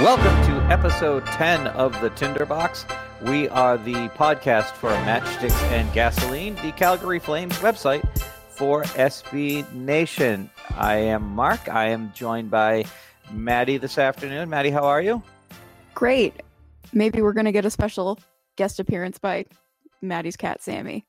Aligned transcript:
Welcome 0.00 0.42
to 0.46 0.72
episode 0.72 1.26
10 1.26 1.66
of 1.66 2.00
the 2.00 2.08
Tinderbox. 2.08 2.86
We 3.20 3.50
are 3.50 3.76
the 3.76 4.08
podcast 4.16 4.70
for 4.70 4.88
Matchsticks 4.88 5.62
and 5.72 5.92
Gasoline, 5.92 6.54
the 6.54 6.72
Calgary 6.72 7.18
Flames 7.18 7.52
website 7.58 8.02
for 8.48 8.84
SB 8.84 9.70
Nation. 9.74 10.48
I 10.74 10.96
am 10.96 11.22
Mark. 11.22 11.68
I 11.68 11.88
am 11.88 12.14
joined 12.14 12.50
by 12.50 12.86
Maddie 13.30 13.76
this 13.76 13.98
afternoon. 13.98 14.48
Maddie, 14.48 14.70
how 14.70 14.84
are 14.84 15.02
you? 15.02 15.22
Great. 15.92 16.42
Maybe 16.94 17.20
we're 17.20 17.34
going 17.34 17.44
to 17.44 17.52
get 17.52 17.66
a 17.66 17.70
special 17.70 18.18
guest 18.56 18.80
appearance 18.80 19.18
by 19.18 19.44
Maddie's 20.00 20.38
cat, 20.38 20.62
Sammy. 20.62 21.04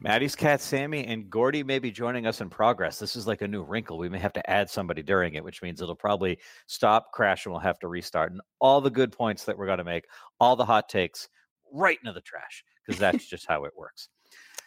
Maddie's 0.00 0.34
cat 0.34 0.60
Sammy 0.60 1.04
and 1.06 1.28
Gordy 1.28 1.62
may 1.62 1.78
be 1.78 1.90
joining 1.90 2.26
us 2.26 2.40
in 2.40 2.48
progress. 2.48 2.98
This 2.98 3.16
is 3.16 3.26
like 3.26 3.42
a 3.42 3.48
new 3.48 3.62
wrinkle. 3.62 3.98
We 3.98 4.08
may 4.08 4.18
have 4.18 4.32
to 4.34 4.50
add 4.50 4.70
somebody 4.70 5.02
during 5.02 5.34
it, 5.34 5.44
which 5.44 5.62
means 5.62 5.80
it'll 5.80 5.94
probably 5.94 6.38
stop, 6.66 7.12
crash, 7.12 7.44
and 7.44 7.52
we'll 7.52 7.60
have 7.60 7.78
to 7.80 7.88
restart. 7.88 8.32
And 8.32 8.40
all 8.60 8.80
the 8.80 8.90
good 8.90 9.12
points 9.12 9.44
that 9.44 9.56
we're 9.56 9.66
going 9.66 9.78
to 9.78 9.84
make, 9.84 10.06
all 10.38 10.56
the 10.56 10.64
hot 10.64 10.88
takes, 10.88 11.28
right 11.72 11.98
into 12.02 12.12
the 12.12 12.20
trash 12.20 12.64
because 12.86 12.98
that's 12.98 13.26
just 13.26 13.46
how 13.46 13.64
it 13.64 13.72
works. 13.76 14.08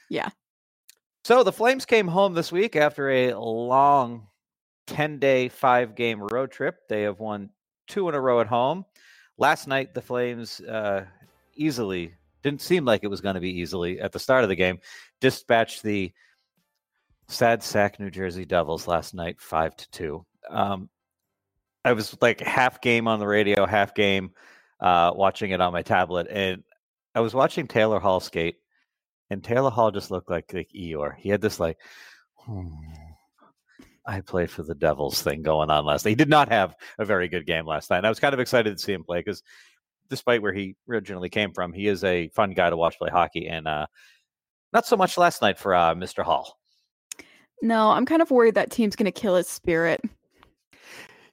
Yeah. 0.10 0.30
So 1.24 1.42
the 1.42 1.54
Flames 1.54 1.86
came 1.86 2.08
home 2.08 2.34
this 2.34 2.52
week 2.52 2.76
after 2.76 3.10
a 3.10 3.34
long 3.34 4.28
10 4.88 5.18
day, 5.18 5.48
five 5.48 5.96
game 5.96 6.22
road 6.22 6.52
trip. 6.52 6.76
They 6.90 7.04
have 7.04 7.20
won 7.20 7.50
two 7.88 8.10
in 8.10 8.14
a 8.14 8.20
row 8.20 8.42
at 8.42 8.46
home. 8.46 8.86
Last 9.38 9.68
night, 9.68 9.94
the 9.94 10.02
Flames 10.02 10.60
uh, 10.60 11.06
easily 11.56 12.14
didn't 12.44 12.62
seem 12.62 12.86
like 12.86 13.04
it 13.04 13.10
was 13.10 13.22
going 13.22 13.36
to 13.36 13.42
be 13.42 13.60
easily 13.60 14.00
at 14.00 14.12
the 14.12 14.20
start 14.20 14.44
of 14.44 14.50
the 14.50 14.56
game. 14.56 14.80
Dispatched 15.22 15.82
the 15.82 16.12
sad 17.28 17.64
sack 17.64 18.00
New 18.00 18.12
Jersey 18.12 18.46
Devils 18.46 18.88
last 18.88 19.14
night, 19.14 19.40
five 19.40 19.76
to 19.78 19.90
two. 19.92 20.26
Um, 20.50 20.90
I 21.86 21.94
was 21.94 22.16
like 22.22 22.40
half 22.42 22.82
game 22.82 23.08
on 23.08 23.20
the 23.20 23.28
radio, 23.28 23.66
half 23.66 23.94
game 23.94 24.32
uh, 24.80 25.12
watching 25.16 25.52
it 25.52 25.62
on 25.62 25.74
my 25.74 25.82
tablet, 25.82 26.28
and 26.30 26.64
I 27.16 27.22
was 27.22 27.34
watching 27.34 27.68
Taylor 27.68 28.00
Hall 28.00 28.20
skate, 28.20 28.56
and 29.30 29.44
Taylor 29.44 29.70
Hall 29.70 29.92
just 29.92 30.12
looked 30.12 30.30
like 30.30 30.54
like 30.54 30.70
Eeyore. 30.76 31.16
He 31.18 31.30
had 31.30 31.42
this 31.42 31.60
like, 31.60 31.78
"Hmm, 32.38 32.68
I 34.06 34.22
play 34.22 34.48
for 34.48 34.64
the 34.64 34.76
Devils 34.76 35.22
thing 35.22 35.42
going 35.42 35.70
on 35.70 35.86
last 35.86 36.06
night. 36.06 36.12
He 36.12 36.16
did 36.16 36.30
not 36.30 36.50
have 36.50 36.76
a 37.00 37.06
very 37.06 37.28
good 37.28 37.46
game 37.46 37.66
last 37.66 37.90
night. 37.90 38.06
I 38.06 38.10
was 38.10 38.20
kind 38.20 38.34
of 38.34 38.40
excited 38.40 38.78
to 38.78 38.84
see 38.84 38.94
him 38.94 39.04
play 39.04 39.20
because 39.20 39.44
despite 40.10 40.42
where 40.42 40.54
he 40.54 40.76
originally 40.90 41.30
came 41.30 41.52
from, 41.54 41.74
he 41.74 41.88
is 41.88 42.04
a 42.04 42.30
fun 42.30 42.52
guy 42.52 42.70
to 42.70 42.78
watch 42.78 42.98
play 42.98 43.10
hockey. 43.10 43.48
And 43.48 43.68
uh, 43.68 43.88
not 44.72 44.86
so 44.86 44.98
much 44.98 45.18
last 45.18 45.42
night 45.42 45.58
for 45.58 45.74
uh, 45.74 45.94
Mr. 45.96 46.24
Hall. 46.24 46.60
No, 47.62 47.92
I'm 47.92 48.06
kind 48.06 48.22
of 48.22 48.32
worried 48.32 48.56
that 48.56 48.72
team's 48.72 48.96
going 48.96 49.06
to 49.06 49.12
kill 49.12 49.36
his 49.36 49.48
spirit. 49.48 50.02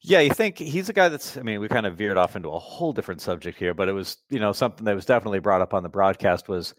Yeah, 0.03 0.21
you 0.21 0.33
think 0.33 0.57
he's 0.59 0.89
a 0.89 0.93
guy 0.95 1.09
that's, 1.09 1.37
I 1.37 1.43
mean, 1.43 1.61
we 1.61 1.69
kind 1.69 1.85
of 1.85 1.97
veered 1.97 2.17
off 2.17 2.37
into 2.37 2.49
a 2.49 2.59
whole 2.59 2.93
different 2.93 3.21
subject 3.21 3.59
here, 3.59 3.75
but 3.75 3.89
it 3.89 3.93
was, 3.93 4.17
you 4.31 4.39
know, 4.39 4.53
something 4.53 4.85
that 4.87 4.95
was 4.95 5.05
definitely 5.05 5.41
brought 5.41 5.61
up 5.61 5.75
on 5.75 5.83
the 5.83 5.89
broadcast 5.89 6.49
was 6.49 6.75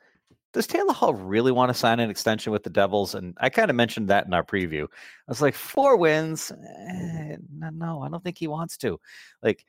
does 0.54 0.68
Taylor 0.68 0.94
Hall 0.94 1.14
really 1.14 1.52
want 1.52 1.70
to 1.70 1.74
sign 1.74 2.00
an 2.00 2.10
extension 2.10 2.52
with 2.52 2.64
the 2.64 2.70
Devils? 2.70 3.16
And 3.16 3.38
I 3.40 3.50
kind 3.50 3.70
of 3.70 3.76
mentioned 3.76 4.10
that 4.10 4.26
in 4.26 4.34
our 4.34 4.44
preview. 4.44 4.84
I 4.84 4.88
was 5.30 5.42
like, 5.42 5.56
four 5.56 5.96
wins? 5.96 6.52
Eh, 6.52 7.38
no, 7.54 7.70
no, 7.70 8.02
I 8.02 8.10
don't 8.10 8.24
think 8.24 8.38
he 8.38 8.48
wants 8.48 8.76
to. 8.78 9.00
Like, 9.42 9.64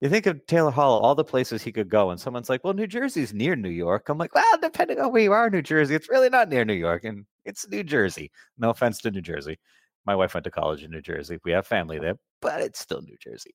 you 0.00 0.08
think 0.08 0.26
of 0.26 0.44
Taylor 0.46 0.70
Hall, 0.70 1.00
all 1.00 1.14
the 1.14 1.24
places 1.24 1.62
he 1.62 1.72
could 1.72 1.88
go, 1.88 2.10
and 2.10 2.20
someone's 2.20 2.48
like, 2.48 2.64
well, 2.64 2.72
New 2.72 2.86
Jersey's 2.86 3.34
near 3.34 3.54
New 3.54 3.70
York. 3.70 4.08
I'm 4.08 4.18
like, 4.18 4.34
well, 4.34 4.58
depending 4.60 4.98
on 4.98 5.12
where 5.12 5.22
you 5.22 5.32
are 5.32 5.50
New 5.50 5.62
Jersey, 5.62 5.94
it's 5.94 6.08
really 6.08 6.30
not 6.30 6.48
near 6.48 6.64
New 6.64 6.74
York, 6.74 7.04
and 7.04 7.26
it's 7.44 7.68
New 7.68 7.84
Jersey. 7.84 8.30
No 8.58 8.70
offense 8.70 8.98
to 9.02 9.10
New 9.10 9.20
Jersey. 9.20 9.58
My 10.06 10.16
wife 10.16 10.34
went 10.34 10.44
to 10.44 10.50
college 10.50 10.82
in 10.82 10.90
New 10.90 11.02
Jersey. 11.02 11.38
We 11.44 11.52
have 11.52 11.66
family 11.66 11.98
there, 11.98 12.16
but 12.40 12.62
it's 12.62 12.80
still 12.80 13.02
New 13.02 13.16
Jersey. 13.20 13.54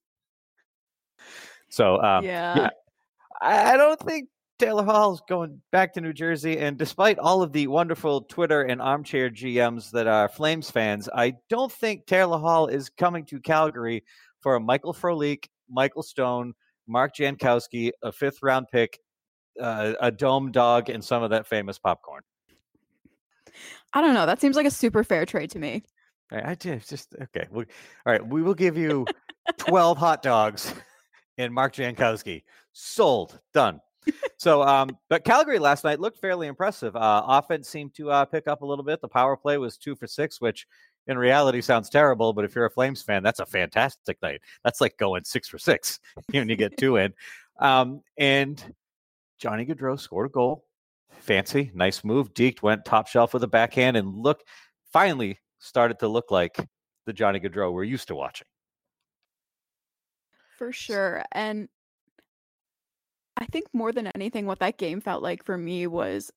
So, 1.70 2.02
um, 2.02 2.24
yeah. 2.24 2.70
I 3.42 3.74
I 3.74 3.78
don't 3.78 4.00
think 4.00 4.30
Taylor 4.60 4.84
Hall's 4.84 5.22
going 5.28 5.62
back 5.72 5.94
to 5.94 6.02
New 6.02 6.14
Jersey. 6.14 6.60
And 6.60 6.78
despite 6.78 7.20
all 7.20 7.42
of 7.42 7.52
the 7.52 7.68
wonderful 7.68 8.22
Twitter 8.22 8.62
and 8.62 8.82
armchair 8.82 9.30
GMs 9.30 9.92
that 9.92 10.08
are 10.08 10.30
Flames 10.30 10.72
fans, 10.72 11.10
I 11.14 11.34
don't 11.50 11.72
think 11.72 12.06
Taylor 12.06 12.40
Hall 12.40 12.68
is 12.68 12.90
coming 12.90 13.26
to 13.26 13.40
Calgary 13.40 14.04
for 14.40 14.56
a 14.56 14.60
Michael 14.60 14.94
Frolik, 14.94 15.48
Michael 15.70 16.04
Stone, 16.04 16.54
Mark 16.88 17.16
Jankowski, 17.16 17.92
a 18.04 18.12
fifth 18.12 18.40
round 18.42 18.68
pick, 18.72 19.00
uh, 19.60 19.94
a 20.00 20.12
dome 20.12 20.52
dog, 20.52 20.90
and 20.90 21.04
some 21.04 21.24
of 21.24 21.30
that 21.32 21.48
famous 21.48 21.80
popcorn. 21.80 22.22
I 23.94 24.02
don't 24.02 24.14
know. 24.14 24.26
That 24.26 24.42
seems 24.42 24.56
like 24.56 24.66
a 24.66 24.72
super 24.72 25.04
fair 25.04 25.26
trade 25.26 25.52
to 25.52 25.60
me. 25.60 25.84
I, 26.32 26.52
I 26.52 26.56
just, 26.56 26.90
just 26.90 27.16
okay. 27.22 27.48
We, 27.50 27.64
all 28.06 28.14
right, 28.14 28.26
we 28.26 28.42
will 28.42 28.54
give 28.54 28.78
you 28.78 29.06
twelve 29.58 29.98
hot 29.98 30.22
dogs 30.22 30.74
and 31.38 31.54
Mark 31.54 31.74
Jankowski. 31.74 32.44
Sold, 32.74 33.40
done. 33.54 33.80
So, 34.38 34.62
um, 34.62 34.98
but 35.10 35.24
Calgary 35.24 35.60
last 35.60 35.84
night 35.84 36.00
looked 36.00 36.20
fairly 36.20 36.48
impressive. 36.48 36.96
Uh, 36.96 37.24
offense 37.26 37.68
seemed 37.68 37.96
to 37.96 38.12
uh, 38.12 38.26
pick 38.26 38.48
up 38.48 38.62
a 38.62 38.66
little 38.66 38.84
bit. 38.84 39.02
The 39.02 39.08
power 39.08 39.36
play 39.36 39.58
was 39.58 39.78
two 39.78 39.96
for 39.96 40.06
six, 40.08 40.40
which 40.40 40.68
in 41.08 41.18
reality 41.18 41.62
sounds 41.62 41.90
terrible. 41.90 42.34
But 42.34 42.46
if 42.46 42.56
you're 42.56 42.66
a 42.66 42.72
Flames 42.72 43.02
fan, 43.02 43.24
that's 43.24 43.40
a 43.40 43.46
fantastic 43.46 44.22
night. 44.22 44.42
That's 44.64 44.82
like 44.82 44.98
going 44.98 45.24
six 45.24 45.48
for 45.48 45.58
six 45.58 46.00
when 46.32 46.50
you 46.50 46.56
get 46.56 46.78
two 46.78 46.98
in. 46.98 47.14
Um, 47.60 48.02
and 48.18 48.64
Johnny 49.38 49.66
Gaudreau 49.66 50.00
scored 50.00 50.28
a 50.28 50.30
goal. 50.30 50.66
Fancy, 51.20 51.72
nice 51.74 52.04
move. 52.04 52.34
Deked 52.34 52.62
went 52.62 52.86
top 52.86 53.08
shelf 53.08 53.34
with 53.34 53.44
a 53.44 53.48
backhand 53.48 53.98
and 53.98 54.16
look 54.16 54.42
finally 54.92 55.40
started 55.60 56.00
to 56.00 56.08
look 56.08 56.32
like 56.32 56.58
the 57.06 57.14
Johnny 57.14 57.40
Gaudreau 57.40 57.72
we're 57.72 57.84
used 57.84 58.08
to 58.10 58.16
watching. 58.16 58.48
For 60.58 60.72
sure. 60.72 61.24
And 61.32 61.68
I 63.38 63.46
think 63.46 63.68
more 63.74 63.92
than 63.92 64.08
anything, 64.08 64.46
what 64.46 64.60
that 64.60 64.78
game 64.78 65.02
felt 65.02 65.22
like 65.22 65.44
for 65.44 65.58
me 65.58 65.88
was 65.88 66.32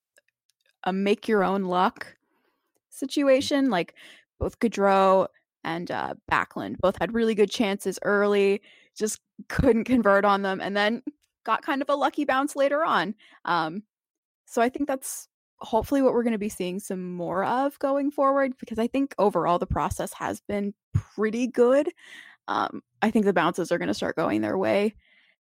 a 0.85 0.93
make 0.93 1.29
your 1.29 1.45
own 1.45 1.65
luck 1.65 2.17
situation. 2.91 3.71
Like 3.71 3.95
both 4.39 4.59
Gaudreau 4.59 5.29
and 5.65 5.91
uh, 5.91 6.15
Backlund 6.31 6.79
both 6.79 6.97
had 7.01 7.15
really 7.15 7.35
good 7.35 7.51
chances 7.51 7.99
early, 8.03 8.63
just 8.97 9.21
couldn't 9.49 9.85
convert 9.85 10.25
on 10.25 10.43
them, 10.43 10.61
and 10.61 10.77
then 10.77 11.03
got 11.45 11.63
kind 11.63 11.83
of 11.83 11.89
a 11.89 11.95
lucky 11.95 12.25
bounce 12.25 12.57
later 12.57 12.85
on. 12.85 13.15
Um, 13.45 13.83
so 14.47 14.63
I 14.63 14.69
think 14.69 14.87
that's 14.87 15.29
hopefully 15.61 16.03
what 16.03 16.13
we're 16.13 16.23
going 16.23 16.33
to 16.33 16.39
be 16.39 16.49
seeing 16.49 16.79
some 16.79 17.15
more 17.15 17.45
of 17.45 17.79
going 17.81 18.11
forward 18.11 18.53
because 18.61 18.79
I 18.79 18.87
think 18.87 19.15
overall 19.19 19.59
the 19.59 19.67
process 19.67 20.13
has 20.15 20.41
been 20.41 20.73
pretty 20.95 21.49
good. 21.49 21.89
Um, 22.47 22.83
I 23.03 23.11
think 23.11 23.25
the 23.25 23.33
bounces 23.33 23.73
are 23.73 23.79
going 23.79 23.89
to 23.89 23.95
start 23.95 24.17
going 24.17 24.41
their 24.41 24.57
way 24.57 24.95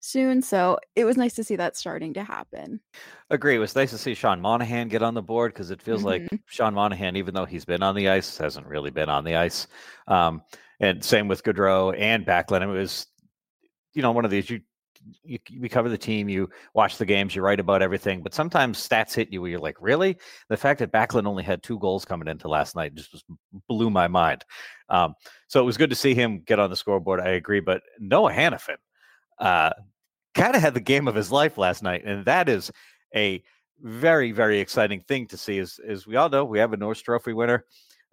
soon. 0.03 0.43
So 0.43 0.79
it 0.97 1.05
was 1.05 1.17
nice 1.17 1.35
to 1.35 1.45
see 1.45 1.57
that 1.57 1.77
starting 1.77 2.15
to 2.15 2.25
happen. 2.25 2.81
Agree. 3.31 3.57
It 3.57 3.61
was 3.61 3.75
nice 3.75 3.91
to 3.91 3.99
see 3.99 4.15
Sean 4.15 4.41
Monahan 4.41 4.89
get 4.89 5.03
on 5.03 5.15
the 5.15 5.23
board 5.23 5.53
because 5.53 5.71
it 5.71 5.81
feels 5.81 6.05
like 6.05 6.23
Mhm. 6.23 6.41
Sean 6.47 6.75
Monahan, 6.75 7.17
even 7.17 7.35
though 7.35 7.45
he's 7.45 7.65
been 7.65 7.83
on 7.83 7.95
the 7.95 8.09
ice, 8.09 8.37
hasn't 8.37 8.67
really 8.67 8.91
been 8.91 9.09
on 9.09 9.25
the 9.25 9.37
ice. 9.37 9.67
Um, 10.07 10.43
and 10.81 11.05
same 11.05 11.29
with 11.29 11.43
Gaudreau 11.43 11.99
and 11.99 12.27
Backlund. 12.27 12.63
It 12.63 12.67
was, 12.67 13.07
you 13.95 14.03
know, 14.03 14.13
one 14.13 14.25
of 14.25 14.31
these 14.31 14.51
you. 14.51 14.61
You, 15.25 15.41
you 15.51 15.69
cover 15.69 15.89
the 15.89 15.99
team, 15.99 16.29
you 16.29 16.49
watch 16.75 16.97
the 16.97 17.05
games, 17.05 17.35
you 17.35 17.43
write 17.43 17.59
about 17.59 17.83
everything, 17.83 18.23
but 18.23 18.33
sometimes 18.33 18.79
stats 18.79 19.13
hit 19.13 19.33
you 19.33 19.41
where 19.41 19.51
you're 19.51 19.59
like, 19.59 19.75
really? 19.81 20.17
The 20.49 20.57
fact 20.57 20.79
that 20.79 20.93
Backlund 20.93 21.27
only 21.27 21.43
had 21.43 21.61
two 21.61 21.77
goals 21.81 22.05
coming 22.05 22.29
into 22.29 22.47
last 22.47 22.77
night 22.77 22.95
just 22.95 23.13
was, 23.13 23.25
blew 23.69 23.91
my 23.91 24.07
mind. 24.07 24.45
Um, 24.89 25.15
so 25.49 25.61
it 25.61 25.65
was 25.65 25.77
good 25.77 25.91
to 25.91 25.97
see 25.97 26.15
him 26.15 26.39
get 26.39 26.61
on 26.61 26.71
the 26.71 26.77
scoreboard. 26.77 27.19
I 27.19 27.31
agree, 27.31 27.59
but 27.59 27.83
Noah 27.99 28.33
Hanifin, 28.33 28.77
uh, 29.41 29.71
kind 30.35 30.55
of 30.55 30.63
had 30.63 30.75
the 30.75 30.81
game 30.81 31.09
of 31.09 31.15
his 31.15 31.31
life 31.31 31.59
last 31.59 31.83
night, 31.83 32.05
and 32.05 32.25
that 32.25 32.49
is 32.49 32.71
a 33.15 33.43
very 33.81 34.33
very 34.33 34.61
exciting 34.61 35.01
thing 35.01 35.27
to 35.29 35.37
see. 35.37 35.59
As 35.59 35.79
as 35.87 36.07
we 36.07 36.17
all 36.17 36.29
know, 36.29 36.45
we 36.45 36.59
have 36.59 36.73
a 36.73 36.77
Norris 36.77 37.03
Trophy 37.03 37.33
winner 37.33 37.65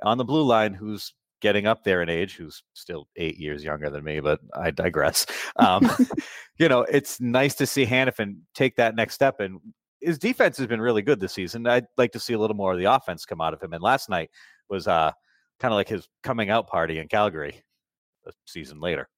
on 0.03 0.17
the 0.17 0.25
blue 0.25 0.43
line 0.43 0.73
who's 0.73 1.13
getting 1.41 1.67
up 1.67 1.83
there 1.83 2.01
in 2.01 2.09
age, 2.09 2.35
who's 2.35 2.63
still 2.73 3.07
eight 3.15 3.37
years 3.37 3.63
younger 3.63 3.89
than 3.89 4.03
me, 4.03 4.19
but 4.19 4.39
I 4.53 4.71
digress. 4.71 5.25
Um, 5.55 5.89
you 6.57 6.67
know, 6.67 6.81
it's 6.81 7.21
nice 7.21 7.55
to 7.55 7.65
see 7.65 7.85
Hanifin 7.85 8.39
take 8.53 8.75
that 8.75 8.95
next 8.95 9.15
step, 9.15 9.39
and 9.39 9.59
his 10.01 10.17
defense 10.17 10.57
has 10.57 10.67
been 10.67 10.81
really 10.81 11.01
good 11.01 11.19
this 11.19 11.33
season. 11.33 11.67
I'd 11.67 11.87
like 11.97 12.11
to 12.13 12.19
see 12.19 12.33
a 12.33 12.39
little 12.39 12.55
more 12.55 12.73
of 12.73 12.79
the 12.79 12.85
offense 12.85 13.25
come 13.25 13.41
out 13.41 13.53
of 13.53 13.61
him. 13.61 13.73
And 13.73 13.81
last 13.83 14.09
night 14.09 14.29
was 14.69 14.87
uh 14.87 15.11
kind 15.59 15.73
of 15.73 15.75
like 15.75 15.89
his 15.89 16.07
coming 16.23 16.49
out 16.49 16.67
party 16.67 16.99
in 16.99 17.07
Calgary 17.07 17.61
a 18.25 18.31
season 18.45 18.79
later. 18.79 19.09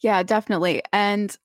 Yeah, 0.00 0.22
definitely. 0.22 0.82
And 0.92 1.36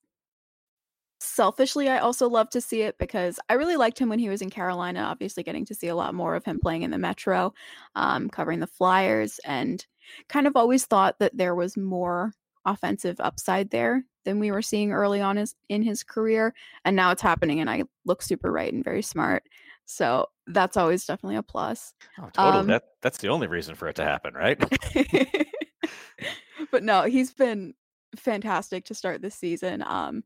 selfishly, 1.19 1.89
I 1.89 1.99
also 1.99 2.29
love 2.29 2.49
to 2.51 2.61
see 2.61 2.81
it 2.81 2.97
because 2.97 3.39
I 3.49 3.53
really 3.53 3.75
liked 3.75 3.99
him 3.99 4.09
when 4.09 4.19
he 4.19 4.29
was 4.29 4.41
in 4.41 4.49
Carolina. 4.49 5.01
Obviously, 5.01 5.43
getting 5.43 5.65
to 5.65 5.75
see 5.75 5.87
a 5.87 5.95
lot 5.95 6.13
more 6.13 6.35
of 6.35 6.45
him 6.45 6.59
playing 6.59 6.83
in 6.83 6.91
the 6.91 6.97
Metro, 6.97 7.53
um, 7.95 8.29
covering 8.29 8.59
the 8.59 8.67
Flyers, 8.67 9.39
and 9.45 9.85
kind 10.29 10.47
of 10.47 10.55
always 10.55 10.85
thought 10.85 11.19
that 11.19 11.35
there 11.35 11.55
was 11.55 11.77
more 11.77 12.33
offensive 12.65 13.15
upside 13.19 13.69
there 13.69 14.03
than 14.25 14.39
we 14.39 14.51
were 14.51 14.61
seeing 14.61 14.91
early 14.91 15.21
on 15.21 15.37
his, 15.37 15.55
in 15.69 15.81
his 15.81 16.03
career. 16.03 16.53
And 16.85 16.95
now 16.95 17.11
it's 17.11 17.21
happening, 17.21 17.59
and 17.59 17.69
I 17.69 17.83
look 18.05 18.21
super 18.21 18.51
right 18.51 18.71
and 18.71 18.83
very 18.83 19.01
smart. 19.01 19.43
So 19.85 20.27
that's 20.47 20.75
always 20.77 21.05
definitely 21.05 21.37
a 21.37 21.43
plus. 21.43 21.93
Oh, 22.19 22.29
totally. 22.33 22.59
Um, 22.59 22.67
that 22.67 22.83
that's 23.01 23.19
the 23.19 23.29
only 23.29 23.47
reason 23.47 23.75
for 23.75 23.87
it 23.87 23.95
to 23.95 24.03
happen, 24.03 24.33
right? 24.33 24.61
but 26.71 26.83
no, 26.83 27.03
he's 27.03 27.33
been 27.33 27.73
fantastic 28.15 28.85
to 28.85 28.93
start 28.93 29.21
this 29.21 29.35
season. 29.35 29.83
Um, 29.85 30.23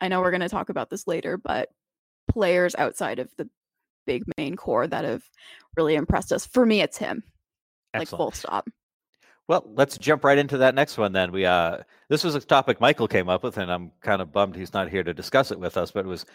I 0.00 0.08
know 0.08 0.20
we're 0.20 0.30
going 0.30 0.40
to 0.40 0.48
talk 0.48 0.68
about 0.68 0.90
this 0.90 1.06
later, 1.06 1.38
but 1.38 1.68
players 2.28 2.74
outside 2.76 3.18
of 3.18 3.30
the 3.36 3.48
big 4.06 4.24
main 4.38 4.56
core 4.56 4.86
that 4.86 5.04
have 5.04 5.22
really 5.76 5.94
impressed 5.94 6.32
us. 6.32 6.46
For 6.46 6.64
me, 6.64 6.80
it's 6.80 6.98
him. 6.98 7.22
Like 7.94 8.02
Excellent. 8.02 8.18
full 8.18 8.30
stop. 8.32 8.68
Well, 9.48 9.70
let's 9.74 9.96
jump 9.96 10.24
right 10.24 10.38
into 10.38 10.58
that 10.58 10.74
next 10.74 10.98
one 10.98 11.12
then. 11.12 11.30
We 11.30 11.46
uh 11.46 11.78
this 12.08 12.24
was 12.24 12.34
a 12.34 12.40
topic 12.40 12.80
Michael 12.80 13.06
came 13.08 13.28
up 13.28 13.44
with 13.44 13.58
and 13.58 13.70
I'm 13.70 13.92
kind 14.02 14.20
of 14.20 14.32
bummed 14.32 14.56
he's 14.56 14.74
not 14.74 14.90
here 14.90 15.04
to 15.04 15.14
discuss 15.14 15.50
it 15.52 15.60
with 15.60 15.76
us, 15.76 15.92
but 15.92 16.04
it 16.04 16.08
was 16.08 16.26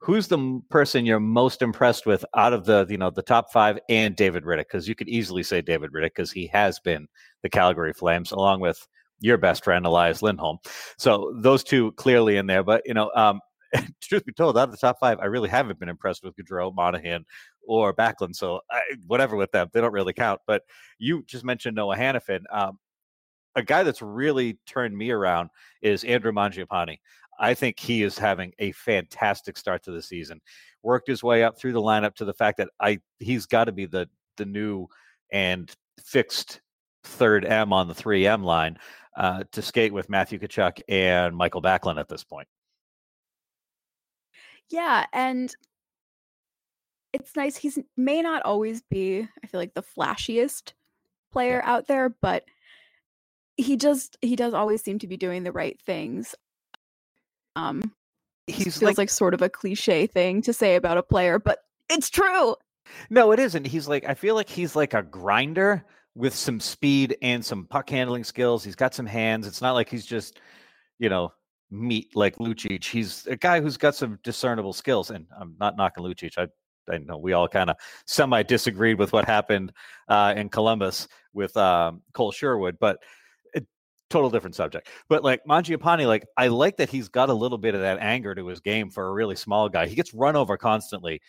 who's 0.00 0.28
the 0.28 0.60
person 0.70 1.04
you're 1.04 1.18
most 1.18 1.62
impressed 1.62 2.06
with 2.06 2.24
out 2.36 2.52
of 2.52 2.64
the, 2.64 2.86
you 2.88 2.96
know, 2.96 3.10
the 3.10 3.22
top 3.22 3.50
5 3.52 3.80
and 3.88 4.14
David 4.14 4.44
Rittich 4.44 4.58
because 4.58 4.88
you 4.88 4.94
could 4.94 5.08
easily 5.08 5.42
say 5.42 5.60
David 5.60 5.90
Rittich 5.92 6.14
because 6.14 6.30
he 6.30 6.46
has 6.48 6.78
been 6.78 7.08
the 7.42 7.50
Calgary 7.50 7.92
Flames 7.92 8.30
along 8.30 8.60
with 8.60 8.86
your 9.20 9.38
best 9.38 9.64
friend 9.64 9.86
Elias 9.86 10.22
Lindholm. 10.22 10.58
So 10.96 11.32
those 11.36 11.64
two 11.64 11.92
clearly 11.92 12.36
in 12.36 12.46
there, 12.46 12.62
but 12.62 12.82
you 12.86 12.94
know, 12.94 13.10
um 13.14 13.40
truth 14.02 14.24
be 14.24 14.32
told, 14.32 14.56
out 14.56 14.68
of 14.68 14.70
the 14.70 14.78
top 14.78 14.98
five, 14.98 15.18
I 15.20 15.26
really 15.26 15.48
haven't 15.48 15.78
been 15.78 15.88
impressed 15.88 16.24
with 16.24 16.34
Gaudreau, 16.36 16.74
Monahan, 16.74 17.24
or 17.66 17.92
Backlund. 17.94 18.34
So 18.34 18.60
I, 18.70 18.80
whatever 19.06 19.36
with 19.36 19.52
them, 19.52 19.68
they 19.72 19.80
don't 19.80 19.92
really 19.92 20.12
count. 20.12 20.40
But 20.46 20.62
you 20.98 21.22
just 21.26 21.44
mentioned 21.44 21.76
Noah 21.76 21.96
Hanifin. 21.96 22.40
Um, 22.50 22.78
a 23.56 23.62
guy 23.62 23.82
that's 23.82 24.02
really 24.02 24.58
turned 24.66 24.96
me 24.96 25.10
around 25.10 25.50
is 25.82 26.04
Andrew 26.04 26.32
Mangiapane. 26.32 26.98
I 27.40 27.54
think 27.54 27.78
he 27.78 28.02
is 28.02 28.18
having 28.18 28.52
a 28.58 28.72
fantastic 28.72 29.56
start 29.56 29.84
to 29.84 29.92
the 29.92 30.02
season. 30.02 30.40
Worked 30.82 31.08
his 31.08 31.22
way 31.22 31.44
up 31.44 31.58
through 31.58 31.72
the 31.72 31.82
lineup 31.82 32.14
to 32.16 32.24
the 32.24 32.34
fact 32.34 32.58
that 32.58 32.68
I 32.80 32.98
he's 33.18 33.46
got 33.46 33.64
to 33.64 33.72
be 33.72 33.86
the 33.86 34.08
the 34.36 34.44
new 34.44 34.86
and 35.32 35.70
fixed 36.04 36.60
third 37.08 37.44
M 37.44 37.72
on 37.72 37.88
the 37.88 37.94
three 37.94 38.26
M 38.26 38.44
line 38.44 38.78
uh, 39.16 39.44
to 39.52 39.62
skate 39.62 39.92
with 39.92 40.08
Matthew 40.08 40.38
Tkachuk 40.38 40.80
and 40.88 41.36
Michael 41.36 41.62
Backlund 41.62 41.98
at 41.98 42.08
this 42.08 42.24
point. 42.24 42.48
Yeah, 44.70 45.06
and 45.12 45.52
it's 47.12 47.34
nice. 47.34 47.56
He's 47.56 47.78
may 47.96 48.22
not 48.22 48.42
always 48.42 48.82
be, 48.82 49.26
I 49.42 49.46
feel 49.46 49.60
like, 49.60 49.74
the 49.74 49.82
flashiest 49.82 50.72
player 51.32 51.62
out 51.64 51.86
there, 51.86 52.10
but 52.10 52.44
he 53.56 53.76
just 53.76 54.16
he 54.20 54.36
does 54.36 54.54
always 54.54 54.82
seem 54.82 54.98
to 55.00 55.06
be 55.06 55.16
doing 55.16 55.42
the 55.42 55.52
right 55.52 55.80
things. 55.80 56.34
Um, 57.56 57.92
He's 58.46 58.78
feels 58.78 58.82
like, 58.82 58.98
like 58.98 59.10
sort 59.10 59.34
of 59.34 59.42
a 59.42 59.48
cliche 59.48 60.06
thing 60.06 60.42
to 60.42 60.52
say 60.52 60.76
about 60.76 60.98
a 60.98 61.02
player, 61.02 61.38
but 61.38 61.58
it's 61.90 62.08
true. 62.08 62.54
no, 63.10 63.32
it 63.32 63.38
isn't. 63.38 63.66
He's 63.66 63.88
like 63.88 64.04
I 64.04 64.14
feel 64.14 64.34
like 64.34 64.48
he's 64.48 64.76
like 64.76 64.94
a 64.94 65.02
grinder 65.02 65.84
with 66.14 66.34
some 66.34 66.60
speed 66.60 67.16
and 67.22 67.44
some 67.44 67.66
puck 67.66 67.88
handling 67.90 68.24
skills. 68.24 68.64
He's 68.64 68.76
got 68.76 68.94
some 68.94 69.06
hands. 69.06 69.46
It's 69.46 69.62
not 69.62 69.72
like 69.72 69.88
he's 69.88 70.06
just, 70.06 70.40
you 70.98 71.08
know, 71.08 71.32
meat 71.70 72.14
like 72.16 72.36
Lucic. 72.36 72.84
He's 72.84 73.26
a 73.26 73.36
guy 73.36 73.60
who's 73.60 73.76
got 73.76 73.94
some 73.94 74.18
discernible 74.24 74.72
skills. 74.72 75.10
And 75.10 75.26
I'm 75.38 75.54
not 75.60 75.76
knocking 75.76 76.04
Lucic. 76.04 76.38
I 76.38 76.48
I 76.90 76.98
know 76.98 77.18
we 77.18 77.32
all 77.32 77.48
kind 77.48 77.70
of 77.70 77.76
semi 78.06 78.42
disagreed 78.42 78.98
with 78.98 79.12
what 79.12 79.24
happened 79.24 79.72
uh, 80.08 80.34
in 80.36 80.48
Columbus 80.48 81.08
with 81.32 81.56
um, 81.56 82.02
Cole 82.14 82.32
Sherwood, 82.32 82.78
but 82.80 82.98
it, 83.54 83.66
total 84.10 84.30
different 84.30 84.56
subject. 84.56 84.88
But 85.08 85.22
like 85.22 85.42
Mangiapane, 85.48 86.06
like 86.06 86.26
I 86.36 86.48
like 86.48 86.76
that 86.78 86.88
he's 86.88 87.08
got 87.08 87.28
a 87.28 87.34
little 87.34 87.58
bit 87.58 87.74
of 87.74 87.80
that 87.82 87.98
anger 88.00 88.34
to 88.34 88.46
his 88.46 88.60
game 88.60 88.90
for 88.90 89.06
a 89.06 89.12
really 89.12 89.36
small 89.36 89.68
guy. 89.68 89.86
He 89.86 89.94
gets 89.94 90.14
run 90.14 90.36
over 90.36 90.56
constantly, 90.56 91.20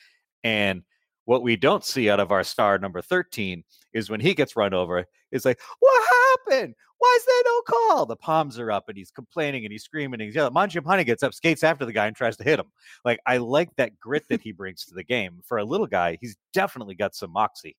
and 0.43 0.83
what 1.25 1.43
we 1.43 1.55
don't 1.55 1.85
see 1.85 2.09
out 2.09 2.19
of 2.19 2.31
our 2.31 2.43
star 2.43 2.77
number 2.79 3.01
13 3.01 3.63
is 3.93 4.09
when 4.09 4.19
he 4.19 4.33
gets 4.33 4.55
run 4.55 4.73
over, 4.73 5.05
it's 5.31 5.45
like, 5.45 5.59
what 5.79 6.09
happened? 6.47 6.75
Why 6.99 7.17
is 7.17 7.25
there 7.25 7.43
no 7.45 7.61
call? 7.61 8.05
The 8.05 8.15
palms 8.17 8.59
are 8.59 8.71
up 8.71 8.89
and 8.89 8.97
he's 8.97 9.11
complaining 9.11 9.63
and 9.65 9.71
he's 9.71 9.83
screaming 9.83 10.19
and 10.19 10.27
he's 10.27 10.35
yelling. 10.35 10.53
Mangiapane 10.53 11.05
gets 11.05 11.23
up, 11.23 11.33
skates 11.33 11.63
after 11.63 11.85
the 11.85 11.93
guy 11.93 12.07
and 12.07 12.15
tries 12.15 12.35
to 12.37 12.43
hit 12.43 12.59
him. 12.59 12.67
Like, 13.05 13.19
I 13.25 13.37
like 13.37 13.73
that 13.77 13.97
grit 13.99 14.25
that 14.29 14.41
he 14.43 14.51
brings 14.51 14.85
to 14.85 14.93
the 14.93 15.03
game. 15.03 15.39
For 15.45 15.57
a 15.57 15.63
little 15.63 15.87
guy, 15.87 16.17
he's 16.19 16.35
definitely 16.53 16.95
got 16.95 17.15
some 17.15 17.31
moxie. 17.31 17.77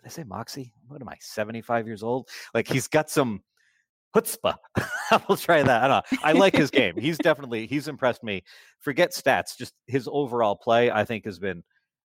Did 0.00 0.06
I 0.06 0.10
say 0.10 0.24
moxie? 0.24 0.72
What 0.88 1.00
am 1.00 1.08
I, 1.08 1.16
75 1.20 1.86
years 1.86 2.02
old? 2.02 2.28
Like, 2.52 2.66
he's 2.66 2.88
got 2.88 3.08
some 3.08 3.42
chutzpah. 4.14 4.56
we'll 5.28 5.38
try 5.38 5.62
that. 5.62 5.84
I 5.84 5.88
don't 5.88 6.04
know. 6.12 6.18
I 6.24 6.32
like 6.32 6.56
his 6.56 6.70
game. 6.70 6.96
He's 6.96 7.18
definitely, 7.22 7.68
he's 7.68 7.86
impressed 7.86 8.24
me. 8.24 8.42
Forget 8.80 9.12
stats, 9.12 9.56
just 9.56 9.74
his 9.86 10.08
overall 10.10 10.56
play, 10.56 10.90
I 10.90 11.04
think, 11.04 11.24
has 11.24 11.38
been 11.38 11.62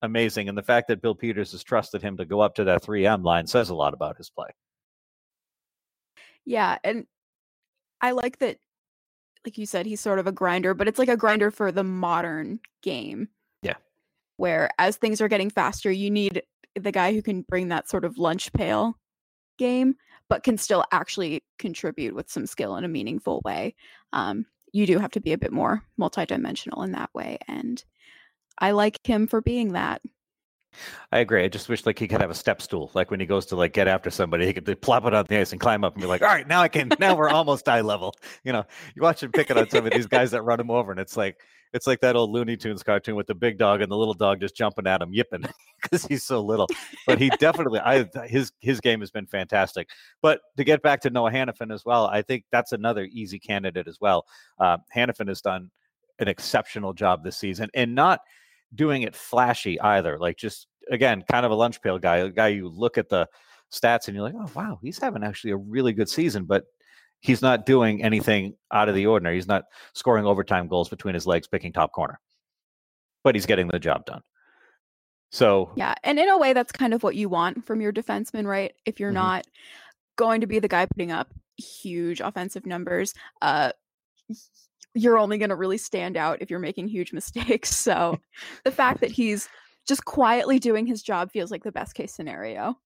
amazing. 0.02 0.50
And 0.50 0.58
the 0.58 0.64
fact 0.64 0.88
that 0.88 1.02
Bill 1.02 1.16
Peters 1.16 1.52
has 1.52 1.64
trusted 1.64 2.02
him 2.02 2.18
to 2.18 2.26
go 2.26 2.40
up 2.40 2.56
to 2.56 2.64
that 2.66 2.84
3M 2.84 3.24
line 3.24 3.48
says 3.48 3.70
a 3.70 3.76
lot 3.76 3.94
about 3.94 4.18
his 4.18 4.30
play. 4.30 4.50
Yeah, 6.46 6.78
and 6.84 7.06
I 8.00 8.12
like 8.12 8.40
that 8.40 8.58
like 9.46 9.58
you 9.58 9.66
said 9.66 9.86
he's 9.86 10.02
sort 10.02 10.20
of 10.20 10.28
a 10.28 10.32
grinder, 10.32 10.74
but 10.74 10.88
it's 10.88 11.00
like 11.00 11.10
a 11.10 11.16
grinder 11.16 11.52
for 11.52 11.72
the 11.72 11.84
modern 11.84 12.60
game. 12.82 13.30
Yeah. 13.62 13.76
Where 14.36 14.70
as 14.78 14.98
things 14.98 15.22
are 15.22 15.30
getting 15.30 15.50
faster, 15.50 15.90
you 15.92 16.12
need 16.12 16.44
the 16.76 16.92
guy 16.92 17.14
who 17.14 17.22
can 17.22 17.44
bring 17.44 17.70
that 17.70 17.90
sort 17.90 18.06
of 18.06 18.18
lunch 18.18 18.52
pail 18.54 18.98
game 19.58 19.96
but 20.30 20.44
can 20.44 20.58
still 20.58 20.84
actually 20.92 21.42
contribute 21.58 22.14
with 22.14 22.30
some 22.30 22.46
skill 22.46 22.76
in 22.76 22.84
a 22.84 22.90
meaningful 22.90 23.42
way. 23.46 23.74
Um 24.14 24.46
you 24.74 24.86
do 24.86 25.00
have 25.00 25.12
to 25.12 25.22
be 25.22 25.32
a 25.32 25.38
bit 25.38 25.54
more 25.54 25.82
multidimensional 26.00 26.84
in 26.84 26.92
that 26.92 27.10
way 27.14 27.38
and 27.48 27.84
I 28.60 28.72
like 28.72 28.98
him 29.06 29.28
for 29.28 29.42
being 29.42 29.74
that. 29.74 30.02
I 31.12 31.20
agree. 31.20 31.44
I 31.44 31.48
just 31.48 31.70
wish 31.70 31.86
like 31.86 31.98
he 31.98 32.08
could 32.08 32.22
have 32.22 32.30
a 32.30 32.36
step 32.36 32.62
stool. 32.62 32.92
Like 32.94 33.10
when 33.10 33.20
he 33.20 33.26
goes 33.26 33.46
to 33.48 33.56
like 33.56 33.74
get 33.74 33.88
after 33.88 34.10
somebody, 34.10 34.46
he 34.46 34.54
could 34.54 34.82
plop 34.82 35.06
it 35.06 35.14
on 35.14 35.26
the 35.28 35.40
ice 35.40 35.52
and 35.52 35.62
climb 35.62 35.84
up 35.84 35.94
and 35.94 36.02
be 36.02 36.08
like, 36.08 36.22
"All 36.22 36.28
right, 36.28 36.48
now 36.48 36.62
I 36.62 36.68
can. 36.68 36.92
Now 37.00 37.16
we're 37.16 37.30
almost 37.30 37.68
eye 37.68 37.82
level." 37.82 38.14
You 38.44 38.54
know, 38.54 38.64
you 38.96 39.02
watch 39.02 39.24
him 39.24 39.32
picking 39.32 39.58
on 39.58 39.70
some 39.70 39.86
of 39.86 39.94
these 39.94 40.08
guys 40.08 40.32
that 40.32 40.44
run 40.44 40.60
him 40.60 40.70
over, 40.70 40.92
and 40.92 41.00
it's 41.00 41.18
like 41.18 41.40
it's 41.74 41.88
like 41.88 42.00
that 42.02 42.16
old 42.16 42.32
Looney 42.32 42.58
Tunes 42.58 42.84
cartoon 42.84 43.16
with 43.16 43.28
the 43.28 43.36
big 43.36 43.58
dog 43.58 43.82
and 43.82 43.92
the 43.92 43.98
little 43.98 44.14
dog 44.14 44.40
just 44.40 44.56
jumping 44.56 44.88
at 44.88 45.02
him, 45.02 45.14
yipping 45.14 45.46
because 45.82 46.06
he's 46.06 46.24
so 46.24 46.42
little. 46.42 46.68
But 47.06 47.20
he 47.20 47.30
definitely, 47.40 47.80
I 47.80 48.06
his 48.26 48.52
his 48.60 48.80
game 48.80 49.00
has 49.00 49.12
been 49.12 49.28
fantastic. 49.28 49.90
But 50.22 50.42
to 50.58 50.64
get 50.64 50.82
back 50.82 51.02
to 51.02 51.10
Noah 51.10 51.32
Hanifin 51.32 51.74
as 51.74 51.86
well, 51.86 52.08
I 52.08 52.22
think 52.22 52.44
that's 52.52 52.72
another 52.72 53.06
easy 53.06 53.40
candidate 53.40 53.88
as 53.88 53.98
well. 54.00 54.26
Uh, 54.60 54.78
Hanifin 54.96 55.28
has 55.28 55.42
done 55.42 55.72
an 56.20 56.28
exceptional 56.28 56.94
job 56.94 57.24
this 57.24 57.38
season, 57.38 57.70
and 57.74 57.96
not 57.96 58.20
doing 58.74 59.04
it 59.04 59.16
flashy 59.16 59.80
either. 59.80 60.18
Like 60.18 60.38
just 60.38 60.68
again, 60.90 61.24
kind 61.30 61.46
of 61.46 61.52
a 61.52 61.56
lunch 61.56 61.82
pail 61.82 62.00
guy, 62.00 62.18
a 62.18 62.30
guy 62.30 62.50
you 62.50 62.68
look 62.70 62.98
at 62.98 63.10
the 63.10 63.28
stats 63.72 64.08
and 64.08 64.16
you're 64.16 64.24
like, 64.24 64.36
oh 64.38 64.50
wow, 64.56 64.80
he's 64.82 65.00
having 65.00 65.24
actually 65.24 65.52
a 65.52 65.58
really 65.58 65.94
good 65.94 66.10
season, 66.10 66.46
but 66.46 66.66
he's 67.20 67.42
not 67.42 67.66
doing 67.66 68.04
anything 68.04 68.56
out 68.72 68.90
of 68.90 68.96
the 68.96 69.06
ordinary. 69.08 69.36
He's 69.36 69.48
not 69.48 69.66
scoring 69.94 70.26
overtime 70.26 70.68
goals 70.68 70.90
between 70.90 71.14
his 71.16 71.28
legs, 71.28 71.48
picking 71.48 71.74
top 71.74 71.92
corner, 71.92 72.20
but 73.24 73.36
he's 73.36 73.46
getting 73.46 73.68
the 73.68 73.80
job 73.80 74.06
done. 74.06 74.22
So 75.32 75.72
Yeah, 75.76 75.96
and 76.04 76.20
in 76.20 76.30
a 76.30 76.38
way 76.38 76.54
that's 76.54 76.72
kind 76.72 76.94
of 76.94 77.04
what 77.04 77.16
you 77.16 77.28
want 77.30 77.66
from 77.66 77.82
your 77.82 77.92
defenseman, 77.92 78.46
right? 78.46 78.74
If 78.86 79.00
you're 79.00 79.12
Mhm. 79.12 79.16
not 79.16 79.48
going 80.16 80.42
to 80.42 80.48
be 80.48 80.60
the 80.60 80.68
guy 80.68 80.86
putting 80.86 81.12
up 81.12 81.34
huge 81.58 82.22
offensive 82.22 82.66
numbers, 82.66 83.14
uh 83.42 83.72
you're 84.94 85.18
only 85.18 85.38
going 85.38 85.50
to 85.50 85.56
really 85.56 85.78
stand 85.78 86.18
out 86.18 86.42
if 86.42 86.50
you're 86.50 86.60
making 86.60 86.88
huge 86.88 87.14
mistakes. 87.14 87.76
So 87.76 88.20
the 88.64 88.72
fact 88.72 89.02
that 89.02 89.12
he's 89.12 89.48
just 89.88 90.06
quietly 90.06 90.60
doing 90.60 90.86
his 90.86 91.02
job 91.02 91.32
feels 91.32 91.52
like 91.52 91.64
the 91.64 91.72
best 91.72 91.96
case 91.96 92.14
scenario. 92.14 92.78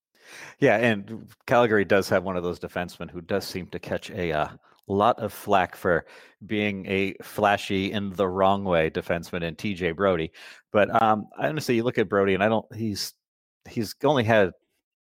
Yeah, 0.60 0.78
and 0.78 1.28
Calgary 1.48 1.86
does 1.86 2.08
have 2.10 2.24
one 2.24 2.38
of 2.38 2.44
those 2.44 2.60
defensemen 2.60 3.10
who 3.10 3.22
does 3.22 3.46
seem 3.46 3.68
to 3.68 3.80
catch 3.80 4.12
a 4.12 4.32
uh, 4.32 4.48
lot 4.88 5.18
of 5.20 5.34
flack 5.34 5.76
for 5.76 6.06
being 6.46 6.86
a 6.86 7.16
flashy 7.24 7.92
in 7.92 8.12
the 8.12 8.28
wrong 8.28 8.64
way 8.64 8.90
defenseman 8.90 9.44
in 9.44 9.56
TJ 9.56 9.96
Brodie. 9.96 10.32
But 10.72 11.02
um, 11.02 11.28
honestly, 11.40 11.76
you 11.76 11.84
look 11.84 11.98
at 11.98 12.10
Brodie, 12.10 12.36
and 12.36 12.44
I 12.44 12.50
don't. 12.50 12.66
He's 12.76 13.14
he's 13.68 13.96
only 14.04 14.24
had 14.24 14.52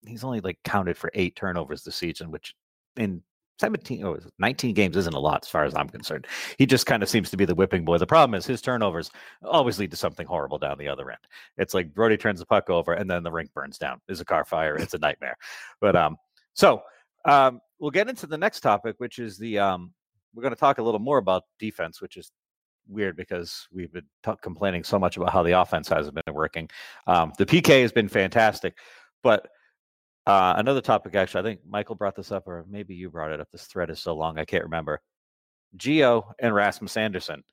he's 0.05 0.23
only 0.23 0.41
like 0.41 0.57
counted 0.63 0.97
for 0.97 1.11
eight 1.13 1.35
turnovers 1.35 1.83
this 1.83 1.95
season, 1.95 2.31
which 2.31 2.55
in 2.97 3.21
17 3.59 4.03
oh, 4.03 4.17
19 4.39 4.73
games 4.73 4.97
isn't 4.97 5.13
a 5.13 5.19
lot 5.19 5.43
as 5.43 5.49
far 5.49 5.65
as 5.65 5.75
I'm 5.75 5.89
concerned. 5.89 6.25
He 6.57 6.65
just 6.65 6.85
kind 6.85 7.03
of 7.03 7.09
seems 7.09 7.29
to 7.29 7.37
be 7.37 7.45
the 7.45 7.55
whipping 7.55 7.85
boy. 7.85 7.97
The 7.97 8.07
problem 8.07 8.35
is 8.35 8.45
his 8.45 8.61
turnovers 8.61 9.11
always 9.43 9.77
lead 9.77 9.91
to 9.91 9.97
something 9.97 10.25
horrible 10.25 10.57
down 10.57 10.77
the 10.77 10.87
other 10.87 11.09
end. 11.11 11.19
It's 11.57 11.73
like 11.73 11.93
Brodie 11.93 12.17
turns 12.17 12.39
the 12.39 12.45
puck 12.45 12.69
over 12.69 12.93
and 12.93 13.09
then 13.09 13.23
the 13.23 13.31
rink 13.31 13.53
burns 13.53 13.77
down. 13.77 14.01
Is 14.07 14.19
a 14.19 14.25
car 14.25 14.45
fire. 14.45 14.75
It's 14.75 14.93
a 14.93 14.99
nightmare. 14.99 15.37
But 15.79 15.95
um, 15.95 16.17
so 16.53 16.81
um, 17.25 17.61
we'll 17.79 17.91
get 17.91 18.09
into 18.09 18.27
the 18.27 18.37
next 18.37 18.61
topic, 18.61 18.95
which 18.97 19.19
is 19.19 19.37
the 19.37 19.59
um, 19.59 19.93
we're 20.33 20.43
going 20.43 20.53
to 20.53 20.59
talk 20.59 20.77
a 20.77 20.83
little 20.83 20.99
more 20.99 21.17
about 21.17 21.43
defense, 21.59 22.01
which 22.01 22.17
is 22.17 22.31
weird 22.87 23.15
because 23.15 23.67
we've 23.71 23.91
been 23.91 24.05
t- 24.23 24.31
complaining 24.41 24.83
so 24.83 24.97
much 24.97 25.17
about 25.17 25.31
how 25.31 25.43
the 25.43 25.59
offense 25.59 25.87
hasn't 25.87 26.15
been 26.25 26.33
working. 26.33 26.69
Um, 27.07 27.33
the 27.37 27.45
PK 27.45 27.81
has 27.81 27.91
been 27.91 28.09
fantastic, 28.09 28.77
but 29.23 29.47
uh, 30.25 30.53
another 30.57 30.81
topic, 30.81 31.15
actually, 31.15 31.39
I 31.39 31.43
think 31.43 31.61
Michael 31.67 31.95
brought 31.95 32.15
this 32.15 32.31
up, 32.31 32.47
or 32.47 32.65
maybe 32.69 32.93
you 32.93 33.09
brought 33.09 33.31
it 33.31 33.39
up. 33.39 33.49
This 33.51 33.65
thread 33.65 33.89
is 33.89 33.99
so 33.99 34.15
long, 34.15 34.37
I 34.37 34.45
can't 34.45 34.63
remember. 34.63 35.01
Geo 35.75 36.31
and 36.39 36.53
Rasmus 36.53 36.97
Andersson. 36.97 37.43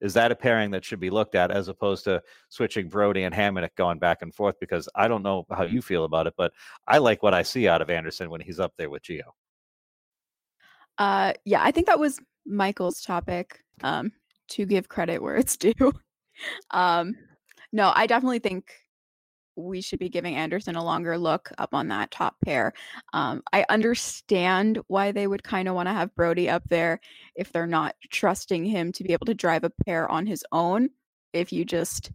Is 0.00 0.14
that 0.14 0.32
a 0.32 0.36
pairing 0.36 0.72
that 0.72 0.84
should 0.84 0.98
be 0.98 1.10
looked 1.10 1.36
at 1.36 1.52
as 1.52 1.68
opposed 1.68 2.04
to 2.04 2.20
switching 2.48 2.88
Brodie 2.88 3.22
and 3.22 3.34
Hamonic 3.34 3.70
going 3.76 4.00
back 4.00 4.22
and 4.22 4.34
forth? 4.34 4.56
Because 4.60 4.88
I 4.96 5.06
don't 5.06 5.22
know 5.22 5.46
how 5.50 5.62
you 5.62 5.80
feel 5.80 6.04
about 6.04 6.26
it, 6.26 6.34
but 6.36 6.52
I 6.88 6.98
like 6.98 7.22
what 7.22 7.34
I 7.34 7.42
see 7.42 7.68
out 7.68 7.80
of 7.80 7.88
Andersson 7.88 8.28
when 8.28 8.40
he's 8.40 8.58
up 8.58 8.72
there 8.76 8.90
with 8.90 9.02
Geo. 9.02 9.32
Uh, 10.98 11.34
yeah, 11.44 11.62
I 11.62 11.70
think 11.70 11.86
that 11.86 12.00
was 12.00 12.18
Michael's 12.44 13.00
topic. 13.00 13.60
Um, 13.82 14.12
to 14.52 14.66
give 14.66 14.88
credit 14.88 15.22
where 15.22 15.36
it's 15.36 15.56
due. 15.56 15.92
um, 16.70 17.14
no, 17.72 17.92
I 17.94 18.06
definitely 18.06 18.38
think 18.38 18.72
we 19.56 19.80
should 19.80 19.98
be 19.98 20.08
giving 20.08 20.34
Andersson 20.34 20.76
a 20.76 20.84
longer 20.84 21.18
look 21.18 21.50
up 21.58 21.74
on 21.74 21.88
that 21.88 22.10
top 22.10 22.36
pair. 22.44 22.72
Um, 23.12 23.42
I 23.52 23.64
understand 23.68 24.80
why 24.88 25.12
they 25.12 25.26
would 25.26 25.42
kind 25.44 25.68
of 25.68 25.74
want 25.74 25.88
to 25.88 25.92
have 25.92 26.14
Brodie 26.14 26.48
up 26.50 26.62
there 26.68 27.00
if 27.34 27.52
they're 27.52 27.66
not 27.66 27.94
trusting 28.10 28.64
him 28.64 28.92
to 28.92 29.04
be 29.04 29.12
able 29.12 29.26
to 29.26 29.34
drive 29.34 29.64
a 29.64 29.72
pair 29.84 30.10
on 30.10 30.26
his 30.26 30.44
own. 30.52 30.90
If 31.32 31.52
you 31.52 31.64
just 31.64 32.10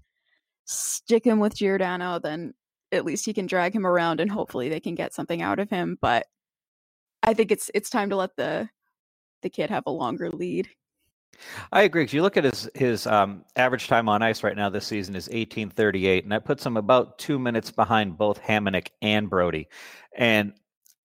stick 0.66 1.26
him 1.26 1.40
with 1.40 1.56
Giordano, 1.56 2.20
then 2.20 2.54
at 2.92 3.06
least 3.06 3.26
he 3.26 3.34
can 3.34 3.48
drag 3.48 3.76
him 3.76 3.86
around 3.86 4.20
and 4.20 4.32
hopefully 4.32 4.70
they 4.70 4.80
can 4.80 4.96
get 4.96 5.14
something 5.14 5.42
out 5.42 5.60
of 5.60 5.70
him. 5.70 5.98
But 6.02 6.28
I 7.24 7.34
think 7.34 7.52
it's 7.52 7.70
it's 7.74 7.90
time 7.90 8.10
to 8.10 8.16
let 8.16 8.36
the 8.36 8.70
the 9.42 9.50
kid 9.50 9.70
have 9.70 9.84
a 9.86 9.92
longer 9.92 10.30
lead. 10.30 10.70
I 11.72 11.84
agree. 11.84 12.02
Because 12.04 12.14
you 12.14 12.22
look 12.22 12.38
at 12.38 12.44
his 12.44 12.70
his 12.74 13.08
um, 13.08 13.46
average 13.56 13.88
time 13.88 14.10
on 14.10 14.22
ice 14.22 14.44
right 14.44 14.56
now 14.56 14.70
this 14.70 14.88
season 14.88 15.16
is 15.16 15.30
eighteen 15.32 15.70
thirty 15.70 16.08
eight, 16.08 16.24
and 16.24 16.32
that 16.32 16.46
puts 16.46 16.66
him 16.66 16.78
about 16.78 17.20
two 17.20 17.40
minutes 17.40 17.72
behind 17.72 18.18
both 18.18 18.42
Hamonic 18.42 18.90
and 19.02 19.30
Brodie. 19.30 19.68
And 20.16 20.54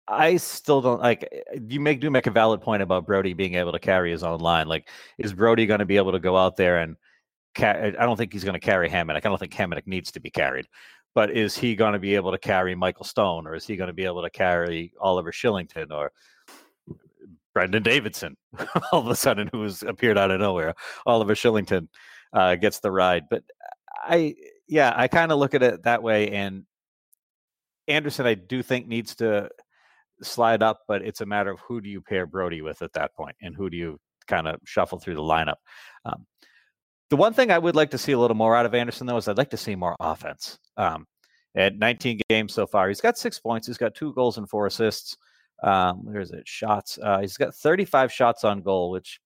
I 0.08 0.36
still 0.36 0.80
don't 0.80 1.00
like. 1.00 1.28
Eh, 1.30 1.58
you 1.68 1.80
make 1.80 2.00
do 2.00 2.10
make 2.10 2.26
a 2.26 2.30
valid 2.30 2.60
point 2.60 2.82
about 2.82 3.06
Brodie 3.06 3.34
being 3.34 3.54
able 3.54 3.72
to 3.72 3.78
carry 3.78 4.10
his 4.10 4.22
own 4.22 4.40
line. 4.40 4.68
Like, 4.68 4.88
is 5.18 5.32
Brodie 5.32 5.66
going 5.66 5.80
to 5.80 5.86
be 5.86 5.96
able 5.96 6.12
to 6.12 6.20
go 6.20 6.36
out 6.36 6.56
there 6.56 6.78
and? 6.78 6.96
Ca- 7.56 7.92
I 7.96 8.04
don't 8.04 8.16
think 8.16 8.32
he's 8.32 8.42
going 8.42 8.58
to 8.58 8.66
carry 8.66 8.88
Hamonic. 8.90 9.18
I 9.18 9.20
don't 9.28 9.38
think 9.38 9.54
Hamonic 9.54 9.86
needs 9.86 10.10
to 10.12 10.20
be 10.20 10.28
carried. 10.28 10.66
But 11.14 11.30
is 11.30 11.56
he 11.56 11.76
going 11.76 11.92
to 11.92 12.00
be 12.00 12.16
able 12.16 12.32
to 12.32 12.38
carry 12.38 12.74
Michael 12.74 13.04
Stone, 13.04 13.46
or 13.46 13.54
is 13.54 13.64
he 13.64 13.76
going 13.76 13.86
to 13.86 13.94
be 13.94 14.04
able 14.04 14.22
to 14.22 14.30
carry 14.30 14.92
Oliver 15.00 15.30
Kylington, 15.30 15.92
or 15.92 16.10
Brandon 17.54 17.82
Davidson, 17.82 18.36
all 18.92 19.00
of 19.00 19.06
a 19.08 19.16
sudden, 19.16 19.48
who's 19.52 19.82
appeared 19.82 20.18
out 20.18 20.30
of 20.30 20.40
nowhere. 20.40 20.74
Oliver 21.06 21.34
Kylington 21.34 21.88
uh, 22.32 22.56
gets 22.56 22.80
the 22.80 22.90
ride. 22.90 23.24
But 23.30 23.44
I, 24.02 24.34
yeah, 24.66 24.92
I 24.94 25.08
kind 25.08 25.32
of 25.32 25.38
look 25.38 25.54
at 25.54 25.62
it 25.62 25.84
that 25.84 26.02
way. 26.02 26.30
And 26.32 26.64
Andersson, 27.88 28.26
I 28.26 28.34
do 28.34 28.62
think 28.62 28.86
needs 28.86 29.14
to 29.16 29.48
slide 30.22 30.62
up, 30.62 30.80
but 30.88 31.02
it's 31.02 31.20
a 31.20 31.26
matter 31.26 31.50
of 31.50 31.60
who 31.60 31.80
do 31.80 31.88
you 31.88 32.00
pair 32.00 32.26
Brodie 32.26 32.62
with 32.62 32.82
at 32.82 32.92
that 32.94 33.14
point, 33.14 33.36
and 33.40 33.54
who 33.54 33.70
do 33.70 33.76
you 33.76 34.00
kind 34.26 34.48
of 34.48 34.60
shuffle 34.64 34.98
through 34.98 35.14
the 35.14 35.22
lineup. 35.22 35.56
Um, 36.04 36.26
the 37.10 37.16
one 37.16 37.34
thing 37.34 37.50
I 37.50 37.58
would 37.58 37.76
like 37.76 37.90
to 37.90 37.98
see 37.98 38.12
a 38.12 38.18
little 38.18 38.36
more 38.36 38.56
out 38.56 38.66
of 38.66 38.74
Andersson, 38.74 39.06
though, 39.06 39.16
is 39.16 39.28
I'd 39.28 39.38
like 39.38 39.50
to 39.50 39.56
see 39.56 39.74
more 39.74 39.94
offense. 40.00 40.58
Um, 40.76 41.06
at 41.54 41.76
19 41.76 42.20
games 42.28 42.52
so 42.52 42.66
far, 42.66 42.88
he's 42.88 43.00
got 43.00 43.18
six 43.18 43.38
points. 43.38 43.66
He's 43.66 43.78
got 43.78 43.94
two 43.94 44.12
goals 44.14 44.38
and 44.38 44.48
four 44.48 44.66
assists. 44.66 45.16
Um, 45.62 46.04
where's 46.04 46.30
it? 46.30 46.46
Shots. 46.46 46.98
Uh, 47.02 47.20
he's 47.20 47.36
got 47.36 47.54
35 47.54 48.12
shots 48.12 48.44
on 48.44 48.62
goal, 48.62 48.90
which 48.90 49.20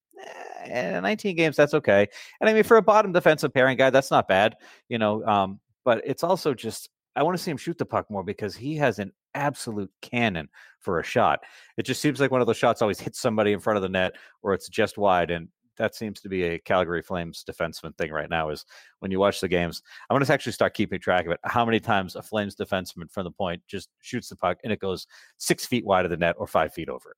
eh, 0.65 1.01
19 1.01 1.37
games, 1.37 1.57
that's 1.57 1.75
okay. 1.75 2.07
And 2.41 2.49
I 2.49 2.55
mean, 2.55 2.65
for 2.65 2.77
a 2.77 2.83
bottom 2.83 3.13
defensive 3.13 3.53
pairing 3.53 3.77
guy, 3.77 3.91
that's 3.91 4.11
not 4.11 4.29
bad, 4.29 4.57
you 4.89 4.99
know. 4.99 5.25
Um, 5.25 5.61
but 5.85 6.03
it's 6.05 6.23
also 6.23 6.55
just 6.55 6.91
I 7.17 7.23
want 7.23 7.37
to 7.37 7.43
see 7.43 7.51
him 7.51 7.57
shoot 7.57 7.79
the 7.79 7.85
puck 7.85 8.11
more 8.11 8.23
because 8.23 8.55
he 8.55 8.77
has 8.77 9.01
an 9.01 9.13
absolute 9.35 9.91
cannon 10.03 10.49
for 10.79 11.01
a 11.01 11.05
shot. 11.05 11.41
It 11.77 11.83
just 11.83 12.01
seems 12.01 12.21
like 12.21 12.31
one 12.31 12.41
of 12.41 12.47
those 12.47 12.57
shots 12.57 12.81
always 12.81 13.01
hits 13.01 13.21
somebody 13.21 13.53
in 13.53 13.59
front 13.59 13.77
of 13.77 13.83
the 13.83 13.89
net 13.89 14.15
or 14.43 14.55
it's 14.55 14.69
just 14.69 14.99
wide. 14.99 15.33
And 15.33 15.49
that 15.79 15.95
seems 15.95 16.21
to 16.21 16.29
be 16.29 16.43
a 16.45 16.59
Calgary 16.59 17.03
Flames 17.03 17.45
defenseman 17.49 17.97
thing 17.97 18.13
right 18.13 18.29
now. 18.29 18.51
Is 18.51 18.65
when 19.01 19.11
you 19.11 19.19
watch 19.19 19.41
the 19.41 19.49
games, 19.49 19.83
I 20.09 20.15
want 20.15 20.25
to 20.25 20.33
actually 20.33 20.53
start 20.53 20.75
keeping 20.75 21.01
track 21.01 21.27
of 21.27 21.33
it. 21.33 21.41
How 21.45 21.65
many 21.65 21.81
times 21.81 22.17
a 22.17 22.23
Flames 22.23 22.55
defenseman 22.55 23.11
from 23.11 23.25
the 23.25 23.31
point 23.31 23.63
just 23.67 23.89
shoots 24.01 24.29
the 24.29 24.37
puck 24.37 24.59
and 24.63 24.73
it 24.73 24.81
goes 24.81 25.07
six 25.39 25.67
feet 25.67 25.87
wide 25.87 26.05
of 26.05 26.11
the 26.11 26.17
net 26.17 26.37
or 26.39 26.47
five 26.47 26.73
feet 26.73 26.89
over 26.89 27.17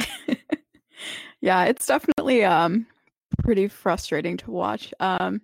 yeah, 1.40 1.64
it's 1.64 1.86
definitely 1.86 2.44
um 2.44 2.86
pretty 3.42 3.68
frustrating 3.68 4.36
to 4.38 4.50
watch. 4.50 4.92
Um, 5.00 5.40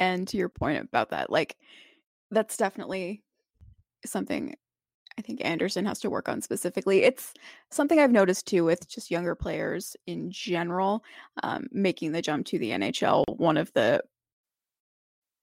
and 0.00 0.26
to 0.28 0.36
your 0.36 0.48
point 0.48 0.82
about 0.82 1.10
that, 1.10 1.30
like 1.30 1.56
that's 2.30 2.56
definitely 2.56 3.22
something 4.06 4.54
I 5.18 5.20
think 5.20 5.44
Andersson 5.44 5.84
has 5.84 5.98
to 6.00 6.10
work 6.10 6.28
on 6.28 6.40
specifically. 6.40 7.02
It's 7.02 7.34
something 7.70 7.98
I've 7.98 8.12
noticed 8.12 8.46
too 8.46 8.64
with 8.64 8.88
just 8.88 9.10
younger 9.10 9.34
players 9.34 9.96
in 10.06 10.30
general, 10.30 11.04
um, 11.42 11.66
making 11.72 12.12
the 12.12 12.22
jump 12.22 12.46
to 12.46 12.58
the 12.58 12.70
NHL. 12.70 13.24
One 13.26 13.56
of 13.56 13.72
the 13.72 14.02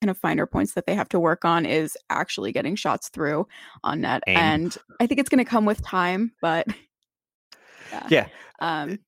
kind 0.00 0.10
of 0.10 0.16
finer 0.16 0.46
points 0.46 0.72
that 0.74 0.86
they 0.86 0.94
have 0.94 1.10
to 1.10 1.20
work 1.20 1.44
on 1.44 1.66
is 1.66 1.96
actually 2.08 2.52
getting 2.52 2.74
shots 2.74 3.10
through 3.10 3.46
on 3.84 4.00
net. 4.00 4.22
Aim. 4.26 4.36
And 4.36 4.78
I 4.98 5.06
think 5.06 5.20
it's 5.20 5.28
going 5.28 5.44
to 5.44 5.50
come 5.50 5.66
with 5.66 5.82
time, 5.82 6.32
but 6.40 6.66
yeah. 7.92 8.06
yeah. 8.10 8.26
Um, 8.60 8.98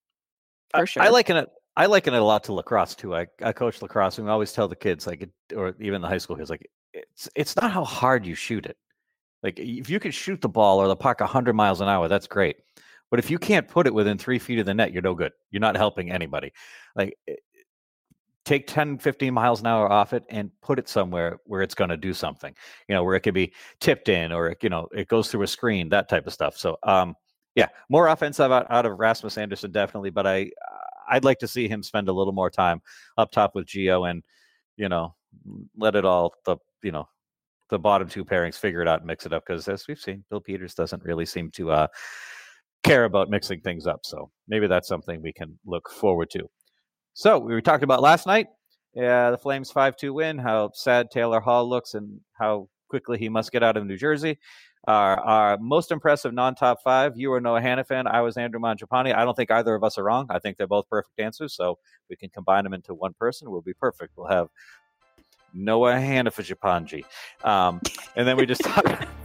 for 0.76 0.86
sure. 0.86 1.02
I, 1.02 1.06
I 1.06 1.08
liken 1.08 1.38
it. 1.38 1.48
I 1.78 1.86
liken 1.86 2.12
it 2.12 2.18
a 2.20 2.24
lot 2.24 2.44
to 2.44 2.52
lacrosse 2.52 2.94
too. 2.94 3.14
I, 3.14 3.26
I 3.42 3.52
coach 3.52 3.80
lacrosse 3.80 4.18
and 4.18 4.26
we 4.26 4.32
always 4.32 4.52
tell 4.52 4.68
the 4.68 4.76
kids 4.76 5.06
like, 5.06 5.30
or 5.56 5.74
even 5.80 6.02
the 6.02 6.08
high 6.08 6.18
school 6.18 6.36
kids, 6.36 6.50
like, 6.50 6.68
it's 6.92 7.28
it's 7.36 7.56
not 7.56 7.70
how 7.70 7.84
hard 7.84 8.26
you 8.26 8.34
shoot 8.34 8.66
it. 8.66 8.76
Like 9.42 9.58
if 9.58 9.88
you 9.88 10.00
can 10.00 10.10
shoot 10.10 10.40
the 10.40 10.48
ball 10.48 10.78
or 10.78 10.88
the 10.88 10.96
puck 10.96 11.20
100 11.20 11.54
miles 11.54 11.80
an 11.80 11.88
hour, 11.88 12.08
that's 12.08 12.26
great. 12.26 12.56
But 13.10 13.18
if 13.18 13.30
you 13.30 13.38
can't 13.38 13.66
put 13.66 13.86
it 13.86 13.94
within 13.94 14.18
three 14.18 14.38
feet 14.38 14.58
of 14.58 14.66
the 14.66 14.74
net, 14.74 14.92
you're 14.92 15.02
no 15.02 15.14
good. 15.14 15.32
You're 15.50 15.60
not 15.60 15.76
helping 15.76 16.10
anybody. 16.10 16.52
Like 16.94 17.16
take 18.48 18.66
10, 18.66 18.98
15 18.98 19.34
miles 19.34 19.60
an 19.60 19.66
hour 19.66 19.92
off 19.92 20.14
it 20.14 20.24
and 20.30 20.50
put 20.62 20.78
it 20.78 20.88
somewhere 20.88 21.38
where 21.44 21.60
it's 21.60 21.74
going 21.74 21.90
to 21.90 21.98
do 21.98 22.14
something, 22.14 22.54
you 22.88 22.94
know, 22.94 23.04
where 23.04 23.14
it 23.14 23.20
could 23.20 23.34
be 23.34 23.52
tipped 23.78 24.08
in 24.08 24.32
or, 24.32 24.56
you 24.62 24.70
know, 24.70 24.88
it 24.92 25.06
goes 25.06 25.30
through 25.30 25.42
a 25.42 25.46
screen, 25.46 25.90
that 25.90 26.08
type 26.08 26.26
of 26.26 26.32
stuff. 26.32 26.56
So, 26.56 26.78
um, 26.82 27.14
yeah, 27.54 27.68
more 27.90 28.08
offensive 28.08 28.50
out, 28.50 28.66
out 28.70 28.86
of 28.86 28.98
Rasmus 28.98 29.36
Andersson, 29.36 29.70
definitely. 29.70 30.08
But 30.08 30.26
I, 30.26 30.50
I'd 31.10 31.24
like 31.24 31.38
to 31.40 31.48
see 31.48 31.68
him 31.68 31.82
spend 31.82 32.08
a 32.08 32.12
little 32.12 32.32
more 32.32 32.48
time 32.48 32.80
up 33.18 33.32
top 33.32 33.54
with 33.54 33.66
Geo 33.66 34.04
and, 34.04 34.22
you 34.78 34.88
know, 34.88 35.14
let 35.76 35.94
it 35.94 36.06
all, 36.06 36.32
the, 36.46 36.56
you 36.82 36.92
know, 36.92 37.06
the 37.70 37.78
bottom 37.78 38.08
two 38.08 38.24
pairings, 38.24 38.56
figure 38.56 38.82
it 38.82 38.88
out 38.88 39.00
and 39.00 39.06
mix 39.06 39.26
it 39.26 39.32
up. 39.32 39.44
Because 39.46 39.68
as 39.68 39.86
we've 39.88 39.98
seen, 39.98 40.24
Bill 40.30 40.40
Peters 40.40 40.74
doesn't 40.74 41.04
really 41.04 41.26
seem 41.26 41.50
to 41.52 41.70
uh, 41.70 41.86
care 42.82 43.04
about 43.04 43.30
mixing 43.30 43.60
things 43.60 43.86
up. 43.86 44.00
So 44.04 44.30
maybe 44.48 44.66
that's 44.66 44.88
something 44.88 45.22
we 45.22 45.32
can 45.32 45.58
look 45.66 45.90
forward 45.90 46.30
to. 46.30 46.48
So 47.14 47.38
we 47.38 47.60
talked 47.60 47.82
about 47.82 48.00
last 48.00 48.26
night, 48.26 48.46
yeah, 48.94 49.30
the 49.30 49.38
Flames 49.38 49.70
5 49.70 49.96
2 49.96 50.12
win, 50.14 50.38
how 50.38 50.70
sad 50.74 51.10
Taylor 51.10 51.40
Hall 51.40 51.68
looks 51.68 51.94
and 51.94 52.20
how 52.38 52.68
quickly 52.88 53.18
he 53.18 53.28
must 53.28 53.52
get 53.52 53.62
out 53.62 53.76
of 53.76 53.86
New 53.86 53.96
Jersey. 53.96 54.38
Our, 54.86 55.20
our 55.20 55.58
most 55.58 55.90
impressive 55.90 56.32
non 56.32 56.54
top 56.54 56.78
five, 56.82 57.12
you 57.16 57.30
were 57.30 57.40
Noah 57.40 57.60
Hanifin, 57.60 58.06
I 58.06 58.22
was 58.22 58.36
Andrew 58.36 58.60
Mangiapane. 58.60 59.14
I 59.14 59.24
don't 59.24 59.34
think 59.34 59.50
either 59.50 59.74
of 59.74 59.84
us 59.84 59.98
are 59.98 60.04
wrong. 60.04 60.26
I 60.30 60.38
think 60.38 60.56
they're 60.56 60.66
both 60.66 60.88
perfect 60.88 61.18
answers. 61.18 61.54
So 61.54 61.78
we 62.08 62.16
can 62.16 62.30
combine 62.30 62.64
them 62.64 62.72
into 62.72 62.94
one 62.94 63.12
person. 63.12 63.50
We'll 63.50 63.60
be 63.60 63.74
perfect. 63.74 64.14
We'll 64.16 64.28
have 64.28 64.48
Noah 65.52 65.94
Hanafajapanji. 65.94 67.04
Um, 67.44 67.80
and 68.16 68.26
then 68.26 68.36
we 68.36 68.46
just 68.46 68.62
talked. 68.62 69.06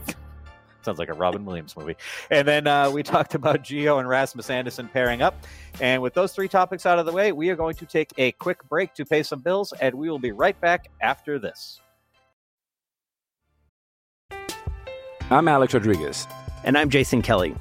sounds 0.84 0.98
like 0.98 1.08
a 1.08 1.14
Robin 1.14 1.44
Williams 1.44 1.76
movie. 1.76 1.96
And 2.30 2.46
then 2.46 2.66
uh, 2.66 2.90
we 2.90 3.02
talked 3.02 3.34
about 3.34 3.62
Geo 3.62 3.98
and 3.98 4.08
Rasmus 4.08 4.50
Andersson 4.50 4.88
pairing 4.88 5.22
up. 5.22 5.34
And 5.80 6.02
with 6.02 6.14
those 6.14 6.32
three 6.32 6.48
topics 6.48 6.86
out 6.86 6.98
of 6.98 7.06
the 7.06 7.12
way, 7.12 7.32
we 7.32 7.48
are 7.50 7.56
going 7.56 7.74
to 7.76 7.86
take 7.86 8.12
a 8.18 8.32
quick 8.32 8.62
break 8.68 8.94
to 8.94 9.04
pay 9.04 9.22
some 9.22 9.40
bills, 9.40 9.72
and 9.80 9.94
we 9.94 10.10
will 10.10 10.18
be 10.18 10.32
right 10.32 10.60
back 10.60 10.90
after 11.00 11.38
this. 11.38 11.80
I'm 15.30 15.48
Alex 15.48 15.74
Rodriguez. 15.74 16.28
And 16.64 16.76
I'm 16.76 16.90
Jason 16.90 17.22
Kelly. 17.22 17.54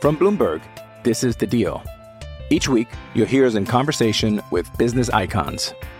From 0.00 0.16
Bloomberg, 0.16 0.62
this 1.02 1.24
is 1.24 1.36
The 1.36 1.46
Deal. 1.46 1.82
Each 2.50 2.68
week, 2.68 2.88
you'll 3.14 3.26
hear 3.26 3.44
us 3.44 3.56
in 3.56 3.66
conversation 3.66 4.40
with 4.50 4.70
business 4.78 5.10
icons. 5.10 5.74